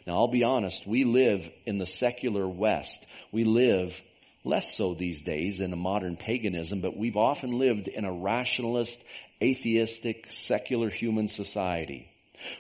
Now, 0.06 0.18
I'll 0.18 0.28
be 0.28 0.44
honest, 0.44 0.86
we 0.86 1.04
live 1.04 1.48
in 1.64 1.78
the 1.78 1.86
secular 1.86 2.46
West. 2.46 2.98
We 3.32 3.44
live 3.44 3.98
less 4.44 4.76
so 4.76 4.92
these 4.92 5.22
days 5.22 5.60
in 5.60 5.72
a 5.72 5.76
modern 5.76 6.16
paganism, 6.16 6.82
but 6.82 6.98
we've 6.98 7.16
often 7.16 7.58
lived 7.58 7.88
in 7.88 8.04
a 8.04 8.12
rationalist, 8.12 9.02
atheistic, 9.42 10.26
secular 10.30 10.90
human 10.90 11.28
society 11.28 12.10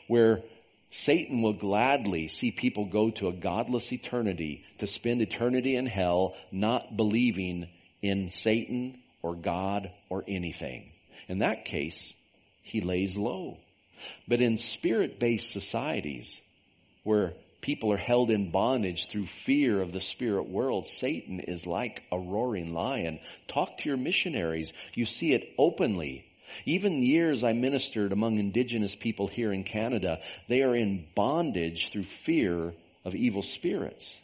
where 0.06 0.40
Satan 0.90 1.42
will 1.42 1.58
gladly 1.58 2.28
see 2.28 2.52
people 2.52 2.86
go 2.86 3.10
to 3.10 3.28
a 3.28 3.34
godless 3.34 3.92
eternity 3.92 4.64
to 4.78 4.86
spend 4.86 5.20
eternity 5.20 5.76
in 5.76 5.84
hell 5.84 6.36
not 6.50 6.96
believing 6.96 7.68
in 8.00 8.30
Satan 8.30 8.98
or 9.20 9.34
God 9.34 9.90
or 10.08 10.24
anything. 10.26 10.90
In 11.28 11.40
that 11.40 11.66
case, 11.66 12.14
he 12.62 12.80
lays 12.80 13.16
low. 13.16 13.58
But 14.26 14.40
in 14.40 14.56
spirit-based 14.56 15.50
societies 15.50 16.38
where 17.02 17.34
people 17.60 17.92
are 17.92 17.96
held 17.96 18.30
in 18.30 18.50
bondage 18.50 19.08
through 19.08 19.26
fear 19.26 19.80
of 19.80 19.92
the 19.92 20.00
spirit 20.00 20.48
world, 20.48 20.86
Satan 20.86 21.40
is 21.40 21.66
like 21.66 22.02
a 22.12 22.18
roaring 22.18 22.72
lion. 22.72 23.18
Talk 23.48 23.78
to 23.78 23.88
your 23.88 23.98
missionaries. 23.98 24.72
You 24.94 25.04
see 25.04 25.32
it 25.34 25.54
openly. 25.58 26.24
Even 26.64 27.02
years 27.02 27.44
I 27.44 27.52
ministered 27.52 28.12
among 28.12 28.38
indigenous 28.38 28.94
people 28.94 29.28
here 29.28 29.52
in 29.52 29.64
Canada, 29.64 30.20
they 30.48 30.62
are 30.62 30.74
in 30.74 31.06
bondage 31.14 31.90
through 31.92 32.04
fear 32.04 32.72
of 33.04 33.14
evil 33.14 33.42
spirits. 33.42 34.14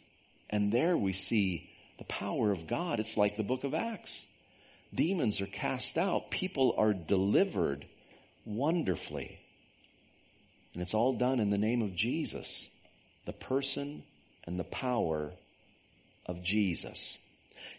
And 0.49 0.71
there 0.71 0.97
we 0.97 1.13
see 1.13 1.69
the 1.97 2.05
power 2.05 2.51
of 2.51 2.67
God. 2.67 2.99
It's 2.99 3.17
like 3.17 3.35
the 3.35 3.43
book 3.43 3.63
of 3.63 3.73
Acts. 3.73 4.19
Demons 4.93 5.41
are 5.41 5.47
cast 5.47 5.97
out. 5.97 6.31
People 6.31 6.75
are 6.77 6.93
delivered 6.93 7.85
wonderfully. 8.45 9.39
And 10.73 10.81
it's 10.81 10.93
all 10.93 11.13
done 11.13 11.39
in 11.39 11.49
the 11.49 11.57
name 11.57 11.81
of 11.81 11.95
Jesus, 11.95 12.67
the 13.25 13.33
person 13.33 14.03
and 14.45 14.59
the 14.59 14.63
power 14.63 15.31
of 16.25 16.43
Jesus. 16.43 17.17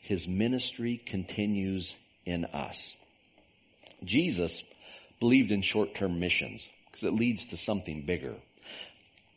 His 0.03 0.27
ministry 0.27 1.01
continues 1.05 1.95
in 2.25 2.45
us. 2.47 2.95
Jesus 4.05 4.63
believed 5.21 5.51
in 5.51 5.63
short-term 5.63 6.21
missions 6.21 6.69
because 6.87 7.05
it 7.05 7.15
leads 7.15 7.47
to 7.47 7.57
something 7.57 8.03
bigger. 8.07 8.35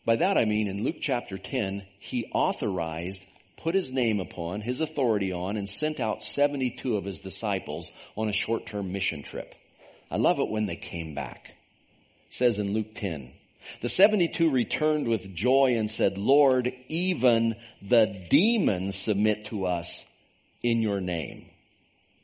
By 0.06 0.18
that 0.18 0.38
I 0.38 0.46
mean 0.46 0.68
in 0.68 0.84
Luke 0.84 0.98
chapter 1.02 1.38
10, 1.38 1.84
he 2.00 2.26
authorized, 2.34 3.22
put 3.58 3.76
his 3.76 3.92
name 3.92 4.20
upon, 4.20 4.62
his 4.62 4.80
authority 4.80 5.34
on, 5.34 5.58
and 5.58 5.68
sent 5.68 6.00
out 6.00 6.24
72 6.24 6.96
of 6.96 7.06
his 7.06 7.20
disciples 7.20 7.90
on 8.16 8.30
a 8.30 8.34
short-term 8.34 8.92
mission 8.92 9.24
trip. 9.24 9.54
I 10.12 10.18
love 10.18 10.40
it 10.40 10.50
when 10.50 10.66
they 10.66 10.76
came 10.76 11.14
back. 11.14 11.50
It 12.30 12.34
says 12.34 12.58
in 12.58 12.74
Luke 12.74 12.96
10, 12.96 13.32
the 13.82 13.90
72 13.90 14.50
returned 14.50 15.08
with 15.08 15.36
joy 15.36 15.76
and 15.78 15.90
said, 15.90 16.18
Lord, 16.18 16.72
even 16.88 17.56
the 17.82 18.26
demons 18.30 18.96
submit 18.96 19.46
to 19.46 19.66
us 19.66 20.04
in 20.64 20.82
your 20.82 21.00
name. 21.00 21.46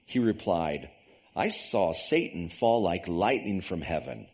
He 0.05 0.19
replied, 0.19 0.89
I 1.35 1.49
saw 1.49 1.93
Satan 1.93 2.49
fall 2.49 2.81
like 2.81 3.07
lightning 3.07 3.61
from 3.61 3.81
heaven. 3.81 4.27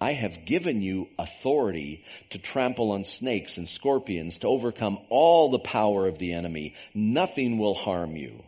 I 0.00 0.12
have 0.12 0.44
given 0.44 0.80
you 0.80 1.08
authority 1.18 2.04
to 2.30 2.38
trample 2.38 2.92
on 2.92 3.04
snakes 3.04 3.56
and 3.56 3.68
scorpions, 3.68 4.38
to 4.38 4.46
overcome 4.48 4.98
all 5.10 5.50
the 5.50 5.58
power 5.58 6.06
of 6.06 6.18
the 6.18 6.34
enemy. 6.34 6.74
Nothing 6.94 7.58
will 7.58 7.74
harm 7.74 8.16
you. 8.16 8.44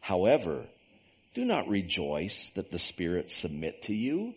However, 0.00 0.66
do 1.34 1.44
not 1.44 1.68
rejoice 1.68 2.50
that 2.54 2.70
the 2.70 2.78
spirits 2.78 3.36
submit 3.36 3.82
to 3.82 3.94
you, 3.94 4.34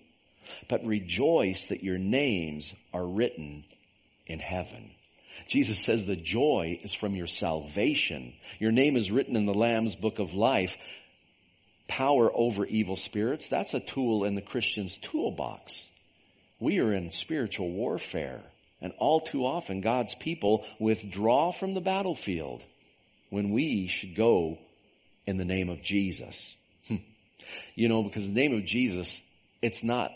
but 0.69 0.85
rejoice 0.85 1.61
that 1.67 1.83
your 1.83 1.97
names 1.97 2.71
are 2.93 3.05
written 3.05 3.65
in 4.27 4.39
heaven. 4.39 4.91
Jesus 5.47 5.79
says 5.79 6.05
the 6.05 6.15
joy 6.15 6.79
is 6.83 6.93
from 6.93 7.15
your 7.15 7.27
salvation. 7.27 8.33
Your 8.59 8.71
name 8.71 8.95
is 8.95 9.11
written 9.11 9.35
in 9.35 9.45
the 9.45 9.53
Lamb's 9.53 9.95
book 9.95 10.19
of 10.19 10.33
life. 10.33 10.75
Power 11.87 12.31
over 12.33 12.65
evil 12.65 12.95
spirits, 12.95 13.47
that's 13.47 13.73
a 13.73 13.79
tool 13.79 14.23
in 14.23 14.35
the 14.35 14.41
Christian's 14.41 14.97
toolbox. 14.97 15.87
We 16.59 16.79
are 16.79 16.93
in 16.93 17.11
spiritual 17.11 17.69
warfare, 17.69 18.41
and 18.81 18.93
all 18.97 19.19
too 19.19 19.45
often 19.45 19.81
God's 19.81 20.15
people 20.15 20.65
withdraw 20.79 21.51
from 21.51 21.73
the 21.73 21.81
battlefield 21.81 22.63
when 23.29 23.51
we 23.51 23.87
should 23.87 24.15
go 24.15 24.57
in 25.27 25.37
the 25.37 25.45
name 25.45 25.69
of 25.69 25.83
Jesus. 25.83 26.55
You 27.75 27.89
know, 27.89 28.03
because 28.03 28.27
the 28.27 28.33
name 28.33 28.53
of 28.55 28.65
Jesus, 28.65 29.21
it's 29.61 29.83
not 29.83 30.11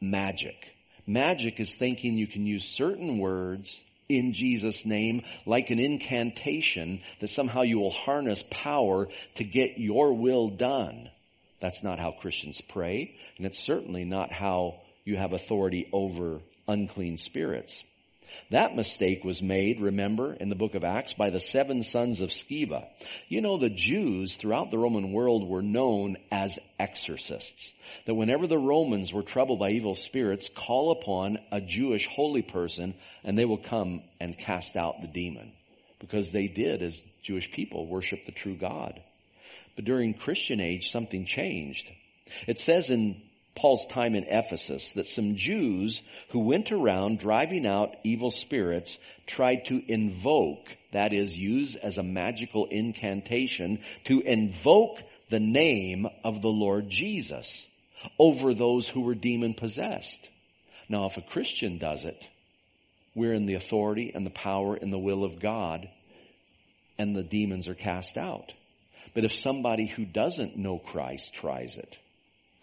magic. 0.00 0.68
Magic 1.06 1.58
is 1.60 1.74
thinking 1.74 2.16
you 2.16 2.26
can 2.26 2.46
use 2.46 2.64
certain 2.64 3.18
words 3.18 3.80
in 4.08 4.32
Jesus' 4.32 4.84
name 4.84 5.22
like 5.46 5.70
an 5.70 5.78
incantation 5.78 7.00
that 7.20 7.30
somehow 7.30 7.62
you 7.62 7.78
will 7.78 7.90
harness 7.90 8.42
power 8.50 9.08
to 9.36 9.44
get 9.44 9.78
your 9.78 10.12
will 10.14 10.48
done. 10.50 11.08
That's 11.60 11.82
not 11.82 11.98
how 11.98 12.12
Christians 12.12 12.60
pray, 12.68 13.14
and 13.36 13.46
it's 13.46 13.64
certainly 13.64 14.04
not 14.04 14.32
how 14.32 14.80
you 15.04 15.16
have 15.16 15.32
authority 15.32 15.88
over 15.92 16.40
unclean 16.68 17.16
spirits. 17.16 17.82
That 18.50 18.76
mistake 18.76 19.24
was 19.24 19.42
made, 19.42 19.80
remember, 19.80 20.34
in 20.34 20.48
the 20.48 20.54
book 20.54 20.74
of 20.74 20.84
Acts 20.84 21.12
by 21.12 21.30
the 21.30 21.40
seven 21.40 21.82
sons 21.82 22.20
of 22.20 22.30
Sceva. 22.30 22.86
You 23.28 23.40
know, 23.40 23.58
the 23.58 23.70
Jews 23.70 24.34
throughout 24.34 24.70
the 24.70 24.78
Roman 24.78 25.12
world 25.12 25.48
were 25.48 25.62
known 25.62 26.16
as 26.30 26.58
exorcists. 26.78 27.72
That 28.06 28.14
whenever 28.14 28.46
the 28.46 28.58
Romans 28.58 29.12
were 29.12 29.22
troubled 29.22 29.58
by 29.58 29.70
evil 29.70 29.94
spirits, 29.94 30.48
call 30.54 30.92
upon 30.92 31.38
a 31.50 31.60
Jewish 31.60 32.08
holy 32.08 32.42
person 32.42 32.94
and 33.24 33.38
they 33.38 33.44
will 33.44 33.58
come 33.58 34.02
and 34.20 34.36
cast 34.36 34.76
out 34.76 35.00
the 35.00 35.08
demon. 35.08 35.52
Because 35.98 36.30
they 36.30 36.48
did, 36.48 36.82
as 36.82 37.00
Jewish 37.22 37.50
people, 37.52 37.86
worship 37.86 38.24
the 38.24 38.32
true 38.32 38.56
God. 38.56 39.00
But 39.76 39.84
during 39.84 40.14
Christian 40.14 40.60
age, 40.60 40.90
something 40.90 41.24
changed. 41.24 41.88
It 42.46 42.58
says 42.58 42.90
in 42.90 43.22
Paul's 43.54 43.86
time 43.86 44.14
in 44.14 44.24
Ephesus 44.24 44.92
that 44.92 45.06
some 45.06 45.36
Jews 45.36 46.02
who 46.30 46.40
went 46.40 46.72
around 46.72 47.18
driving 47.18 47.66
out 47.66 47.96
evil 48.02 48.30
spirits 48.30 48.98
tried 49.26 49.66
to 49.66 49.82
invoke, 49.86 50.74
that 50.92 51.12
is, 51.12 51.36
use 51.36 51.76
as 51.76 51.98
a 51.98 52.02
magical 52.02 52.66
incantation, 52.66 53.80
to 54.04 54.20
invoke 54.20 55.02
the 55.28 55.40
name 55.40 56.06
of 56.24 56.40
the 56.40 56.48
Lord 56.48 56.88
Jesus 56.88 57.66
over 58.18 58.54
those 58.54 58.88
who 58.88 59.02
were 59.02 59.14
demon 59.14 59.54
possessed. 59.54 60.28
Now, 60.88 61.06
if 61.06 61.16
a 61.16 61.22
Christian 61.22 61.78
does 61.78 62.04
it, 62.04 62.26
we're 63.14 63.34
in 63.34 63.46
the 63.46 63.54
authority 63.54 64.12
and 64.14 64.24
the 64.24 64.30
power 64.30 64.74
and 64.74 64.92
the 64.92 64.98
will 64.98 65.24
of 65.24 65.40
God, 65.40 65.88
and 66.98 67.14
the 67.14 67.22
demons 67.22 67.68
are 67.68 67.74
cast 67.74 68.16
out. 68.16 68.52
But 69.14 69.24
if 69.24 69.34
somebody 69.34 69.86
who 69.86 70.04
doesn't 70.04 70.56
know 70.56 70.78
Christ 70.78 71.34
tries 71.34 71.76
it, 71.76 71.98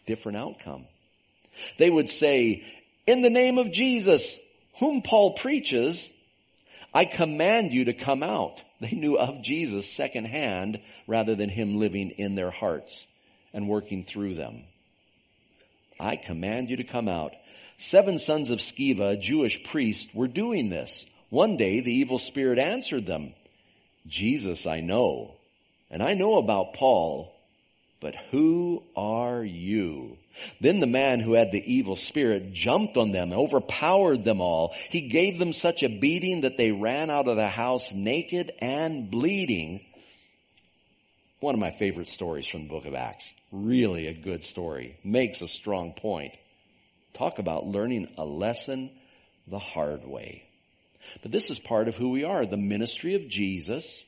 different 0.06 0.38
outcome. 0.38 0.86
They 1.78 1.90
would 1.90 2.10
say, 2.10 2.64
in 3.06 3.22
the 3.22 3.30
name 3.30 3.58
of 3.58 3.72
Jesus, 3.72 4.38
whom 4.80 5.02
Paul 5.02 5.34
preaches, 5.34 6.10
I 6.94 7.06
command 7.06 7.74
you 7.74 7.86
to 7.86 7.94
come 7.94 8.24
out. 8.24 8.62
They 8.82 8.92
knew 8.92 9.18
of 9.18 9.42
Jesus 9.42 9.92
secondhand 9.92 10.80
rather 11.06 11.36
than 11.36 11.50
him 11.50 11.80
living 11.80 12.12
in 12.12 12.36
their 12.36 12.50
hearts 12.50 13.06
and 13.54 13.68
working 13.68 14.06
through 14.06 14.36
them. 14.36 14.64
I 16.00 16.16
command 16.16 16.70
you 16.70 16.78
to 16.78 16.86
come 16.86 17.10
out. 17.10 17.34
Seven 17.78 18.20
sons 18.20 18.52
of 18.52 18.60
Sceva, 18.60 19.12
a 19.12 19.18
Jewish 19.18 19.64
priest, 19.64 20.16
were 20.16 20.30
doing 20.30 20.70
this. 20.70 21.06
One 21.30 21.58
day 21.58 21.82
the 21.82 21.92
evil 21.92 22.20
spirit 22.20 22.58
answered 22.58 23.06
them, 23.06 23.34
Jesus 24.08 24.66
I 24.66 24.80
know, 24.80 25.36
and 25.92 26.02
I 26.02 26.14
know 26.14 26.38
about 26.38 26.74
Paul, 26.74 27.34
but 28.02 28.16
who 28.32 28.84
are 28.96 29.44
you? 29.44 30.18
Then 30.62 30.80
the 30.80 30.88
man 30.88 31.20
who 31.20 31.34
had 31.34 31.52
the 31.52 31.64
evil 31.66 31.96
spirit 31.96 32.54
jumped 32.54 32.96
on 32.98 33.12
them, 33.12 33.32
and 33.32 33.40
overpowered 33.40 34.24
them 34.24 34.40
all. 34.40 34.74
He 34.90 35.10
gave 35.10 35.38
them 35.38 35.52
such 35.52 35.84
a 35.84 35.90
beating 35.90 36.42
that 36.42 36.58
they 36.58 36.72
ran 36.72 37.10
out 37.10 37.28
of 37.28 37.36
the 37.36 37.50
house 37.50 37.92
naked 37.94 38.52
and 38.60 39.12
bleeding. 39.12 39.82
One 41.42 41.56
of 41.56 41.60
my 41.60 41.72
favorite 41.72 42.08
stories 42.08 42.48
from 42.48 42.64
the 42.64 42.70
book 42.70 42.86
of 42.86 42.96
Acts. 42.96 43.32
Really 43.52 44.08
a 44.08 44.14
good 44.14 44.44
story. 44.44 44.98
Makes 45.04 45.42
a 45.42 45.48
strong 45.48 45.94
point. 45.94 46.34
Talk 47.16 47.40
about 47.40 47.66
learning 47.66 48.08
a 48.18 48.26
lesson 48.26 48.92
the 49.48 49.60
hard 49.60 50.06
way. 50.06 50.44
But 51.22 51.32
this 51.32 51.50
is 51.50 51.60
part 51.60 51.88
of 51.88 51.96
who 51.96 52.10
we 52.10 52.24
are. 52.24 52.46
The 52.46 52.58
ministry 52.58 53.16
of 53.16 53.28
Jesus 53.28 54.06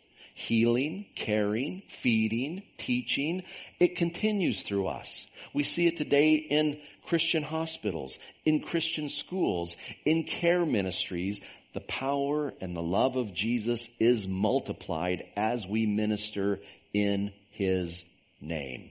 healing, 0.47 1.06
caring, 1.15 1.84
feeding, 1.88 2.63
teaching. 2.77 3.43
It 3.80 3.95
continues 3.95 4.62
through 4.62 4.88
us. 4.88 5.25
We 5.54 5.63
see 5.63 5.88
it 5.88 5.97
today 5.97 6.36
in 6.36 6.80
Christian 7.06 7.43
hospitals, 7.43 8.17
in 8.45 8.62
Christian 8.62 9.10
schools, 9.10 9.75
in 10.06 10.23
care 10.23 10.65
ministries. 10.65 11.39
The 11.73 11.82
power 11.82 12.54
and 12.60 12.75
the 12.75 12.82
love 12.82 13.15
of 13.15 13.34
Jesus 13.34 13.88
is 13.99 14.27
multiplied 14.27 15.23
as 15.38 15.65
we 15.65 15.86
minister 15.86 16.60
in 16.93 17.32
His 17.51 18.04
name. 18.41 18.89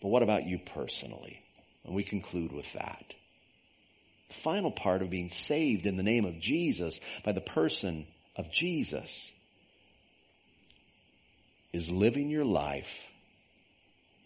But 0.00 0.08
what 0.08 0.22
about 0.22 0.46
you 0.46 0.58
personally? 0.58 1.40
And 1.84 1.94
we 1.94 2.04
conclude 2.04 2.52
with 2.52 2.72
that. 2.74 3.04
The 4.28 4.34
final 4.34 4.70
part 4.70 5.02
of 5.02 5.10
being 5.10 5.30
saved 5.30 5.86
in 5.86 5.96
the 5.96 6.02
name 6.02 6.24
of 6.24 6.40
Jesus 6.40 7.00
by 7.24 7.32
the 7.32 7.40
person 7.40 8.06
of 8.36 8.50
Jesus 8.50 9.30
is 11.74 11.90
living 11.90 12.30
your 12.30 12.44
life 12.44 13.04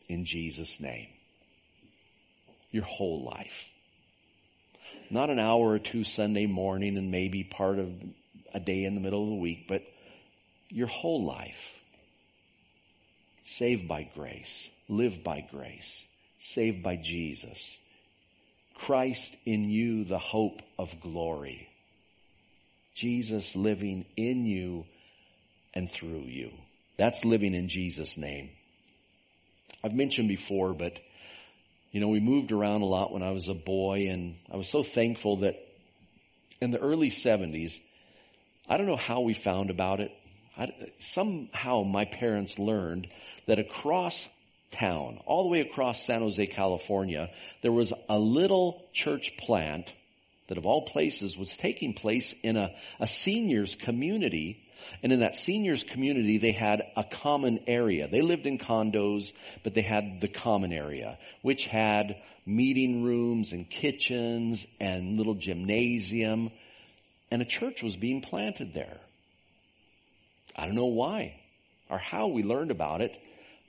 in 0.07 0.27
Jesus' 0.27 0.81
name. 0.81 1.09
Your 2.71 2.85
whole 2.85 3.25
life. 3.25 3.71
Not 5.09 5.31
an 5.31 5.39
hour 5.39 5.71
or 5.71 5.79
two 5.79 6.05
Sunday 6.05 6.45
morning 6.45 6.99
and 6.99 7.11
maybe 7.11 7.45
part 7.45 7.79
of 7.79 7.91
a 8.53 8.61
day 8.61 8.85
in 8.85 8.95
the 8.95 9.01
middle 9.01 9.23
of 9.23 9.31
the 9.31 9.37
week, 9.37 9.65
but 9.67 9.83
your 10.69 10.89
whole 10.89 11.25
life. 11.25 11.73
Saved 13.47 13.89
by 13.89 14.07
grace. 14.15 14.69
Live 14.91 15.25
by 15.25 15.41
grace. 15.51 16.05
Saved 16.41 16.83
by 16.83 16.97
Jesus. 16.97 17.79
Christ 18.75 19.35
in 19.47 19.71
you, 19.71 20.05
the 20.05 20.19
hope 20.19 20.61
of 20.79 21.01
glory. 21.01 21.67
Jesus 22.95 23.57
living 23.57 24.05
in 24.19 24.45
you 24.45 24.85
and 25.73 25.91
through 25.91 26.25
you. 26.27 26.51
That's 26.99 27.25
living 27.25 27.55
in 27.55 27.69
Jesus' 27.69 28.19
name. 28.19 28.51
I've 29.83 29.95
mentioned 29.95 30.29
before, 30.29 30.75
but 30.75 30.99
you 31.93 32.01
know, 32.01 32.09
we 32.09 32.21
moved 32.21 32.53
around 32.53 32.83
a 32.83 32.87
lot 32.87 33.13
when 33.13 33.23
I 33.23 33.31
was 33.31 33.49
a 33.49 33.55
boy 33.55 34.09
and 34.11 34.37
I 34.53 34.57
was 34.57 34.69
so 34.69 34.83
thankful 34.83 35.39
that 35.39 35.55
in 36.61 36.71
the 36.71 36.79
early 36.79 37.11
70s, 37.11 37.79
I 38.69 38.77
don't 38.77 38.87
know 38.87 38.97
how 38.97 39.21
we 39.21 39.33
found 39.33 39.71
about 39.71 40.01
it. 40.01 40.11
I, 40.57 40.69
somehow 40.99 41.85
my 41.85 42.05
parents 42.05 42.59
learned 42.59 43.07
that 43.47 43.59
across 43.59 44.29
town, 44.73 45.21
all 45.25 45.45
the 45.45 45.49
way 45.49 45.61
across 45.61 46.05
San 46.05 46.21
Jose, 46.21 46.47
California, 46.47 47.31
there 47.63 47.73
was 47.73 47.93
a 48.09 48.19
little 48.19 48.85
church 48.93 49.37
plant 49.39 49.91
that 50.49 50.59
of 50.59 50.67
all 50.67 50.83
places 50.83 51.37
was 51.37 51.57
taking 51.57 51.95
place 51.95 52.35
in 52.43 52.57
a, 52.57 52.71
a 53.01 53.07
seniors 53.07 53.77
community. 53.77 54.63
And 55.03 55.13
in 55.13 55.21
that 55.21 55.37
seniors 55.37 55.85
community, 55.85 56.39
they 56.39 56.53
had 56.53 56.83
a 56.97 57.05
common 57.05 57.61
area. 57.67 58.09
They 58.09 58.21
lived 58.21 58.47
in 58.47 58.59
condos, 58.59 59.33
but 59.65 59.75
they 59.75 59.83
had 59.83 60.21
the 60.21 60.29
common 60.29 60.73
area, 60.73 61.19
which 61.43 61.67
had 61.67 62.17
meeting 62.47 63.03
rooms 63.03 63.53
and 63.53 63.69
kitchens 63.69 64.67
and 64.81 65.17
little 65.17 65.35
gymnasium. 65.35 66.51
And 67.31 67.43
a 67.43 67.45
church 67.45 67.83
was 67.83 67.97
being 67.97 68.23
planted 68.23 68.73
there. 68.73 68.99
I 70.57 70.67
don't 70.67 70.75
know 70.75 70.87
why 70.87 71.41
or 71.91 71.99
how 71.99 72.29
we 72.29 72.43
learned 72.43 72.71
about 72.71 73.01
it, 73.01 73.13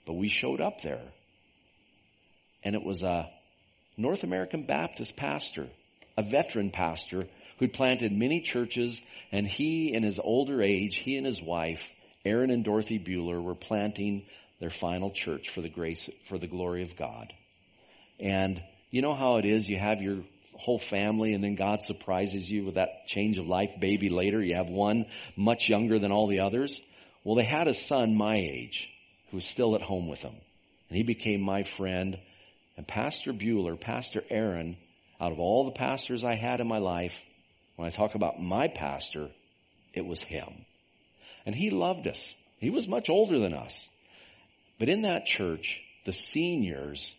but 0.06 0.14
we 0.14 0.28
showed 0.28 0.60
up 0.60 0.82
there. 0.82 1.04
And 2.64 2.74
it 2.74 2.82
was 2.82 3.02
a 3.02 3.30
North 3.96 4.24
American 4.24 4.64
Baptist 4.64 5.16
pastor, 5.16 5.68
a 6.16 6.22
veteran 6.22 6.70
pastor 6.70 7.26
who'd 7.60 7.74
planted 7.74 8.10
many 8.10 8.40
churches, 8.40 9.00
and 9.30 9.46
he, 9.46 9.92
in 9.94 10.02
his 10.02 10.18
older 10.18 10.62
age, 10.62 10.96
he 10.96 11.16
and 11.16 11.26
his 11.26 11.40
wife, 11.40 11.82
Aaron 12.24 12.50
and 12.50 12.64
Dorothy 12.64 12.98
Bueller, 12.98 13.40
were 13.40 13.54
planting 13.54 14.24
their 14.60 14.70
final 14.70 15.10
church 15.10 15.50
for 15.50 15.60
the 15.60 15.68
grace, 15.68 16.08
for 16.28 16.38
the 16.38 16.46
glory 16.46 16.82
of 16.82 16.96
God. 16.96 17.32
And 18.18 18.62
you 18.90 19.02
know 19.02 19.14
how 19.14 19.36
it 19.36 19.44
is, 19.44 19.68
you 19.68 19.78
have 19.78 20.00
your 20.00 20.24
whole 20.54 20.78
family 20.78 21.32
and 21.32 21.42
then 21.44 21.54
God 21.54 21.82
surprises 21.82 22.48
you 22.48 22.64
with 22.64 22.74
that 22.74 23.06
change 23.06 23.38
of 23.38 23.46
life 23.46 23.70
baby 23.80 24.10
later. 24.10 24.42
You 24.42 24.56
have 24.56 24.68
one 24.68 25.06
much 25.36 25.68
younger 25.68 25.98
than 25.98 26.12
all 26.12 26.28
the 26.28 26.40
others. 26.40 26.78
Well, 27.24 27.36
they 27.36 27.44
had 27.44 27.68
a 27.68 27.74
son 27.74 28.16
my 28.16 28.36
age 28.36 28.88
who 29.30 29.38
was 29.38 29.46
still 29.46 29.74
at 29.74 29.82
home 29.82 30.08
with 30.08 30.22
them. 30.22 30.34
And 30.88 30.96
he 30.96 31.02
became 31.02 31.40
my 31.40 31.62
friend. 31.62 32.18
And 32.76 32.86
Pastor 32.86 33.32
Bueller, 33.32 33.80
Pastor 33.80 34.22
Aaron, 34.30 34.76
out 35.20 35.32
of 35.32 35.38
all 35.38 35.64
the 35.64 35.78
pastors 35.78 36.24
I 36.24 36.34
had 36.34 36.60
in 36.60 36.66
my 36.66 36.78
life, 36.78 37.12
when 37.80 37.86
I 37.86 37.96
talk 37.96 38.14
about 38.14 38.38
my 38.38 38.68
pastor, 38.68 39.30
it 39.94 40.04
was 40.04 40.20
him. 40.20 40.66
And 41.46 41.54
he 41.54 41.70
loved 41.70 42.06
us. 42.06 42.30
He 42.58 42.68
was 42.68 42.86
much 42.86 43.08
older 43.08 43.38
than 43.38 43.54
us. 43.54 43.88
But 44.78 44.90
in 44.90 45.02
that 45.02 45.24
church, 45.24 45.80
the 46.04 46.12
seniors 46.12 47.10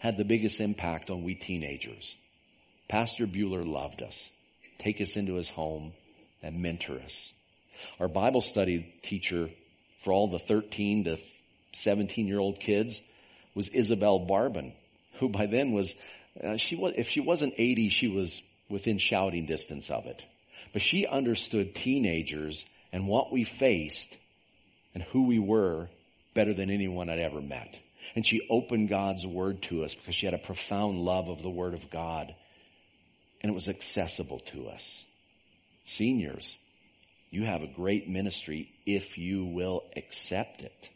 had 0.00 0.16
the 0.16 0.24
biggest 0.24 0.60
impact 0.60 1.10
on 1.10 1.22
we 1.22 1.36
teenagers. 1.36 2.16
Pastor 2.88 3.28
Bueller 3.28 3.64
loved 3.64 4.02
us, 4.02 4.28
take 4.78 5.00
us 5.00 5.16
into 5.16 5.36
his 5.36 5.48
home, 5.48 5.92
and 6.42 6.60
mentor 6.60 6.98
us. 6.98 7.32
Our 8.00 8.08
Bible 8.08 8.40
study 8.40 8.92
teacher 9.02 9.50
for 10.02 10.12
all 10.12 10.26
the 10.26 10.40
13 10.40 11.04
to 11.04 11.18
17 11.74 12.26
year 12.26 12.40
old 12.40 12.58
kids 12.58 13.00
was 13.54 13.68
Isabel 13.68 14.26
Barban, 14.28 14.72
who 15.20 15.28
by 15.28 15.46
then 15.46 15.70
was, 15.70 15.94
uh, 16.42 16.56
she 16.56 16.74
was, 16.74 16.94
if 16.96 17.08
she 17.08 17.20
wasn't 17.20 17.54
80, 17.56 17.90
she 17.90 18.08
was 18.08 18.42
within 18.68 18.98
shouting 18.98 19.46
distance 19.46 19.90
of 19.90 20.06
it. 20.06 20.22
But 20.72 20.82
she 20.82 21.06
understood 21.06 21.74
teenagers 21.74 22.64
and 22.92 23.06
what 23.06 23.32
we 23.32 23.44
faced 23.44 24.16
and 24.94 25.02
who 25.02 25.26
we 25.26 25.38
were 25.38 25.88
better 26.34 26.54
than 26.54 26.70
anyone 26.70 27.08
I'd 27.08 27.18
ever 27.18 27.40
met. 27.40 27.78
And 28.14 28.24
she 28.26 28.46
opened 28.50 28.88
God's 28.88 29.26
Word 29.26 29.62
to 29.64 29.84
us 29.84 29.94
because 29.94 30.14
she 30.14 30.26
had 30.26 30.34
a 30.34 30.38
profound 30.38 30.98
love 30.98 31.28
of 31.28 31.42
the 31.42 31.50
Word 31.50 31.74
of 31.74 31.90
God. 31.90 32.34
And 33.40 33.50
it 33.50 33.54
was 33.54 33.68
accessible 33.68 34.40
to 34.52 34.68
us. 34.68 35.02
Seniors, 35.84 36.56
you 37.30 37.44
have 37.44 37.62
a 37.62 37.66
great 37.66 38.08
ministry 38.08 38.70
if 38.86 39.18
you 39.18 39.44
will 39.44 39.82
accept 39.96 40.62
it. 40.62 40.88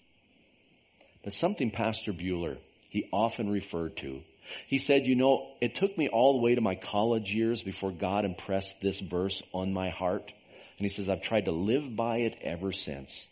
But 1.22 1.34
something 1.34 1.70
Pastor 1.70 2.12
Bueller, 2.12 2.58
he 2.90 3.08
often 3.12 3.50
referred 3.50 3.96
to. 3.98 4.20
He 4.66 4.78
said, 4.78 5.06
you 5.06 5.14
know, 5.14 5.52
it 5.60 5.74
took 5.74 5.96
me 5.96 6.08
all 6.08 6.34
the 6.34 6.42
way 6.42 6.54
to 6.54 6.60
my 6.60 6.74
college 6.74 7.32
years 7.32 7.62
before 7.62 7.92
God 7.92 8.24
impressed 8.24 8.74
this 8.80 8.98
verse 8.98 9.42
on 9.52 9.72
my 9.72 9.90
heart. 9.90 10.32
And 10.78 10.84
he 10.84 10.88
says, 10.88 11.08
I've 11.08 11.22
tried 11.22 11.46
to 11.46 11.52
live 11.52 11.94
by 11.94 12.18
it 12.18 12.36
ever 12.42 12.72
since. 12.72 13.26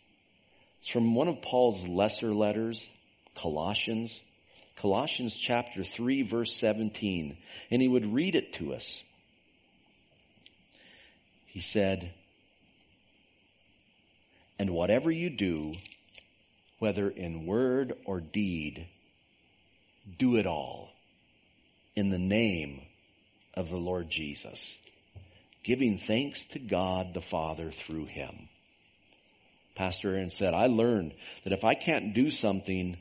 It's 0.81 0.89
from 0.89 1.15
one 1.15 1.27
of 1.27 1.41
Paul's 1.41 1.87
lesser 1.87 2.33
letters, 2.33 2.89
Colossians. 3.35 4.19
Colossians 4.77 5.35
chapter 5.35 5.83
3 5.83 6.23
verse 6.23 6.55
17. 6.57 7.37
And 7.69 7.81
he 7.81 7.87
would 7.87 8.13
read 8.13 8.35
it 8.35 8.53
to 8.53 8.73
us. 8.73 9.01
He 11.45 11.61
said, 11.61 12.13
and 14.57 14.69
whatever 14.69 15.11
you 15.11 15.29
do, 15.29 15.73
whether 16.79 17.09
in 17.09 17.45
word 17.45 17.93
or 18.05 18.21
deed, 18.21 18.87
do 20.17 20.37
it 20.37 20.47
all 20.47 20.89
in 21.95 22.09
the 22.09 22.17
name 22.17 22.81
of 23.53 23.69
the 23.69 23.77
Lord 23.77 24.09
Jesus, 24.09 24.75
giving 25.63 25.97
thanks 25.97 26.43
to 26.51 26.59
God 26.59 27.13
the 27.13 27.21
Father 27.21 27.71
through 27.71 28.05
him. 28.05 28.47
Pastor 29.75 30.15
Aaron 30.15 30.29
said, 30.29 30.53
I 30.53 30.67
learned 30.67 31.13
that 31.43 31.53
if 31.53 31.63
I 31.63 31.75
can't 31.75 32.13
do 32.13 32.29
something 32.29 32.97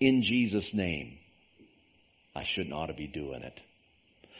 in 0.00 0.22
Jesus' 0.22 0.74
name, 0.74 1.18
I 2.34 2.44
shouldn't 2.44 2.74
ought 2.74 2.86
to 2.86 2.94
be 2.94 3.06
doing 3.06 3.42
it. 3.42 3.60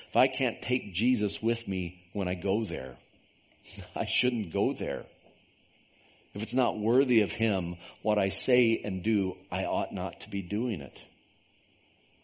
If 0.08 0.16
I 0.16 0.26
can't 0.26 0.60
take 0.60 0.94
Jesus 0.94 1.40
with 1.40 1.66
me 1.68 2.02
when 2.12 2.28
I 2.28 2.34
go 2.34 2.64
there, 2.64 2.96
I 3.96 4.06
shouldn't 4.06 4.52
go 4.52 4.72
there. 4.72 5.04
If 6.34 6.42
it's 6.42 6.54
not 6.54 6.78
worthy 6.78 7.22
of 7.22 7.32
Him, 7.32 7.76
what 8.02 8.18
I 8.18 8.28
say 8.28 8.80
and 8.84 9.02
do, 9.02 9.34
I 9.50 9.64
ought 9.64 9.92
not 9.92 10.20
to 10.20 10.30
be 10.30 10.42
doing 10.42 10.80
it. 10.80 10.98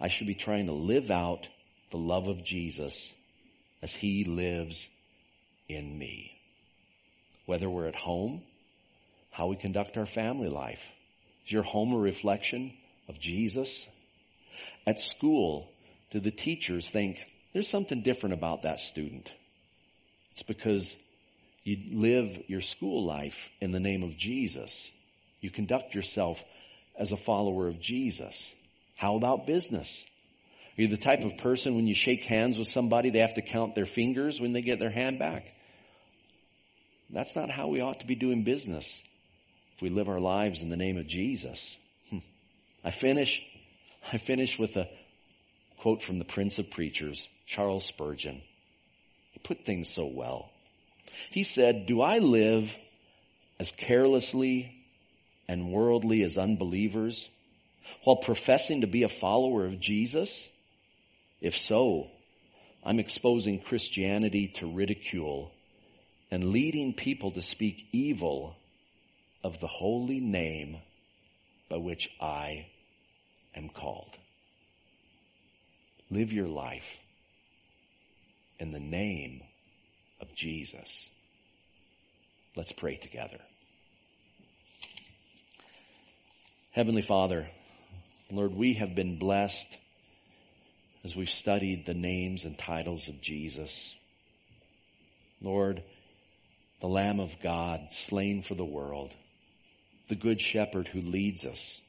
I 0.00 0.08
should 0.08 0.26
be 0.26 0.34
trying 0.34 0.66
to 0.66 0.72
live 0.72 1.10
out 1.10 1.48
the 1.96 2.02
love 2.02 2.28
of 2.28 2.44
Jesus 2.44 3.10
as 3.80 3.94
He 3.94 4.24
lives 4.24 4.86
in 5.66 5.98
me. 5.98 6.30
Whether 7.46 7.70
we're 7.70 7.86
at 7.86 7.96
home, 7.96 8.42
how 9.30 9.46
we 9.46 9.56
conduct 9.56 9.96
our 9.96 10.04
family 10.04 10.48
life. 10.48 10.84
Is 11.46 11.52
your 11.52 11.62
home 11.62 11.94
a 11.94 11.98
reflection 11.98 12.74
of 13.08 13.18
Jesus? 13.18 13.86
At 14.86 15.00
school, 15.00 15.70
do 16.10 16.20
the 16.20 16.30
teachers 16.30 16.86
think 16.86 17.18
there's 17.54 17.68
something 17.68 18.02
different 18.02 18.34
about 18.34 18.62
that 18.62 18.80
student? 18.80 19.30
It's 20.32 20.42
because 20.42 20.94
you 21.64 21.78
live 21.98 22.42
your 22.46 22.60
school 22.60 23.06
life 23.06 23.38
in 23.62 23.72
the 23.72 23.80
name 23.80 24.02
of 24.02 24.18
Jesus. 24.18 24.86
You 25.40 25.50
conduct 25.50 25.94
yourself 25.94 26.44
as 26.98 27.12
a 27.12 27.16
follower 27.16 27.68
of 27.68 27.80
Jesus. 27.80 28.50
How 28.96 29.16
about 29.16 29.46
business? 29.46 30.02
Are 30.76 30.82
you 30.82 30.88
the 30.88 30.96
type 30.96 31.24
of 31.24 31.38
person 31.38 31.74
when 31.74 31.86
you 31.86 31.94
shake 31.94 32.24
hands 32.24 32.58
with 32.58 32.68
somebody, 32.68 33.10
they 33.10 33.20
have 33.20 33.34
to 33.34 33.42
count 33.42 33.74
their 33.74 33.86
fingers 33.86 34.40
when 34.40 34.52
they 34.52 34.60
get 34.60 34.78
their 34.78 34.90
hand 34.90 35.18
back? 35.18 35.44
That's 37.08 37.34
not 37.34 37.50
how 37.50 37.68
we 37.68 37.80
ought 37.80 38.00
to 38.00 38.06
be 38.06 38.14
doing 38.14 38.42
business 38.42 38.98
if 39.74 39.82
we 39.82 39.88
live 39.88 40.08
our 40.08 40.20
lives 40.20 40.60
in 40.60 40.68
the 40.68 40.76
name 40.76 40.98
of 40.98 41.06
Jesus. 41.06 41.76
I 42.84 42.90
finish, 42.90 43.40
I 44.12 44.18
finish 44.18 44.58
with 44.58 44.76
a 44.76 44.88
quote 45.78 46.02
from 46.02 46.18
the 46.18 46.24
Prince 46.24 46.58
of 46.58 46.70
Preachers, 46.70 47.26
Charles 47.46 47.86
Spurgeon. 47.86 48.42
He 49.32 49.38
put 49.38 49.64
things 49.64 49.90
so 49.92 50.06
well. 50.06 50.50
He 51.30 51.42
said, 51.42 51.86
Do 51.86 52.02
I 52.02 52.18
live 52.18 52.74
as 53.58 53.72
carelessly 53.72 54.74
and 55.48 55.70
worldly 55.70 56.22
as 56.22 56.36
unbelievers 56.36 57.28
while 58.02 58.16
professing 58.16 58.80
to 58.80 58.86
be 58.86 59.04
a 59.04 59.08
follower 59.08 59.64
of 59.64 59.80
Jesus? 59.80 60.46
If 61.40 61.56
so, 61.56 62.08
I'm 62.84 62.98
exposing 62.98 63.60
Christianity 63.60 64.48
to 64.56 64.66
ridicule 64.66 65.50
and 66.30 66.50
leading 66.52 66.94
people 66.94 67.32
to 67.32 67.42
speak 67.42 67.86
evil 67.92 68.56
of 69.44 69.60
the 69.60 69.66
holy 69.66 70.20
name 70.20 70.78
by 71.68 71.76
which 71.76 72.08
I 72.20 72.66
am 73.54 73.68
called. 73.68 74.16
Live 76.10 76.32
your 76.32 76.48
life 76.48 76.88
in 78.58 78.72
the 78.72 78.80
name 78.80 79.42
of 80.20 80.34
Jesus. 80.34 81.08
Let's 82.54 82.72
pray 82.72 82.96
together. 82.96 83.38
Heavenly 86.70 87.02
Father, 87.02 87.48
Lord, 88.30 88.54
we 88.54 88.74
have 88.74 88.94
been 88.94 89.18
blessed 89.18 89.76
as 91.06 91.14
we've 91.14 91.30
studied 91.30 91.86
the 91.86 91.94
names 91.94 92.44
and 92.44 92.58
titles 92.58 93.06
of 93.06 93.20
Jesus. 93.20 93.94
Lord, 95.40 95.84
the 96.80 96.88
Lamb 96.88 97.20
of 97.20 97.40
God 97.40 97.92
slain 97.92 98.42
for 98.42 98.56
the 98.56 98.64
world, 98.64 99.14
the 100.08 100.16
Good 100.16 100.40
Shepherd 100.40 100.88
who 100.88 101.00
leads 101.00 101.44
us, 101.44 101.80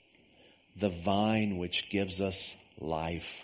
the 0.80 0.90
vine 0.90 1.58
which 1.58 1.90
gives 1.90 2.22
us 2.22 2.54
life, 2.80 3.44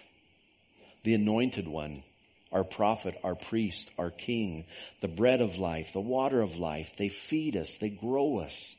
the 1.03 1.15
Anointed 1.15 1.67
One, 1.67 2.03
our 2.51 2.63
prophet, 2.63 3.15
our 3.23 3.33
priest, 3.33 3.89
our 3.97 4.11
king, 4.11 4.65
the 5.01 5.07
bread 5.07 5.41
of 5.41 5.57
life, 5.57 5.91
the 5.91 5.99
water 5.99 6.39
of 6.39 6.55
life. 6.55 6.91
They 6.99 7.09
feed 7.09 7.57
us, 7.57 7.77
they 7.77 7.89
grow 7.89 8.41
us. 8.41 8.71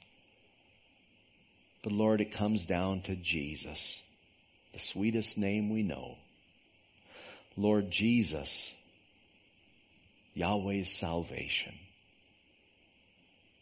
But 1.83 1.93
Lord, 1.93 2.21
it 2.21 2.35
comes 2.35 2.67
down 2.67 3.03
to 3.03 3.17
Jesus, 3.17 4.01
the 4.73 4.79
sweetest 4.79 5.37
name 5.37 5.71
we 5.71 5.83
know. 5.83 6.19
Lord 7.57 7.91
Jesus, 7.91 8.71
Yahweh's 10.35 10.91
salvation. 10.91 11.75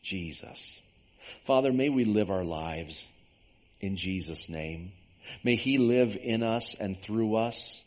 Jesus. 0.03 0.79
Father, 1.45 1.73
may 1.73 1.89
we 1.89 2.05
live 2.05 2.31
our 2.31 2.45
lives 2.45 3.05
in 3.81 3.97
Jesus' 3.97 4.49
name. 4.49 4.93
May 5.45 5.57
He 5.57 5.79
live 5.79 6.17
in 6.21 6.43
us 6.43 6.75
and 6.79 7.01
through 7.01 7.37
us 7.37 7.83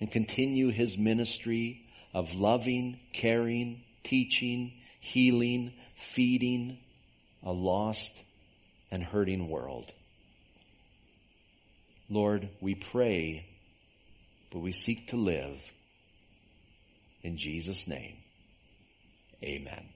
and 0.00 0.10
continue 0.10 0.70
His 0.70 0.98
ministry 0.98 1.82
of 2.14 2.34
loving, 2.34 2.98
caring, 3.12 3.82
teaching, 4.02 4.72
healing, 5.00 5.72
feeding 5.96 6.78
a 7.44 7.52
lost 7.52 8.12
and 8.90 9.02
hurting 9.02 9.48
world. 9.48 9.90
Lord, 12.08 12.48
we 12.60 12.74
pray, 12.74 13.46
but 14.52 14.60
we 14.60 14.72
seek 14.72 15.08
to 15.08 15.16
live 15.16 15.58
in 17.22 17.38
Jesus' 17.38 17.88
name. 17.88 18.16
Amen. 19.42 19.88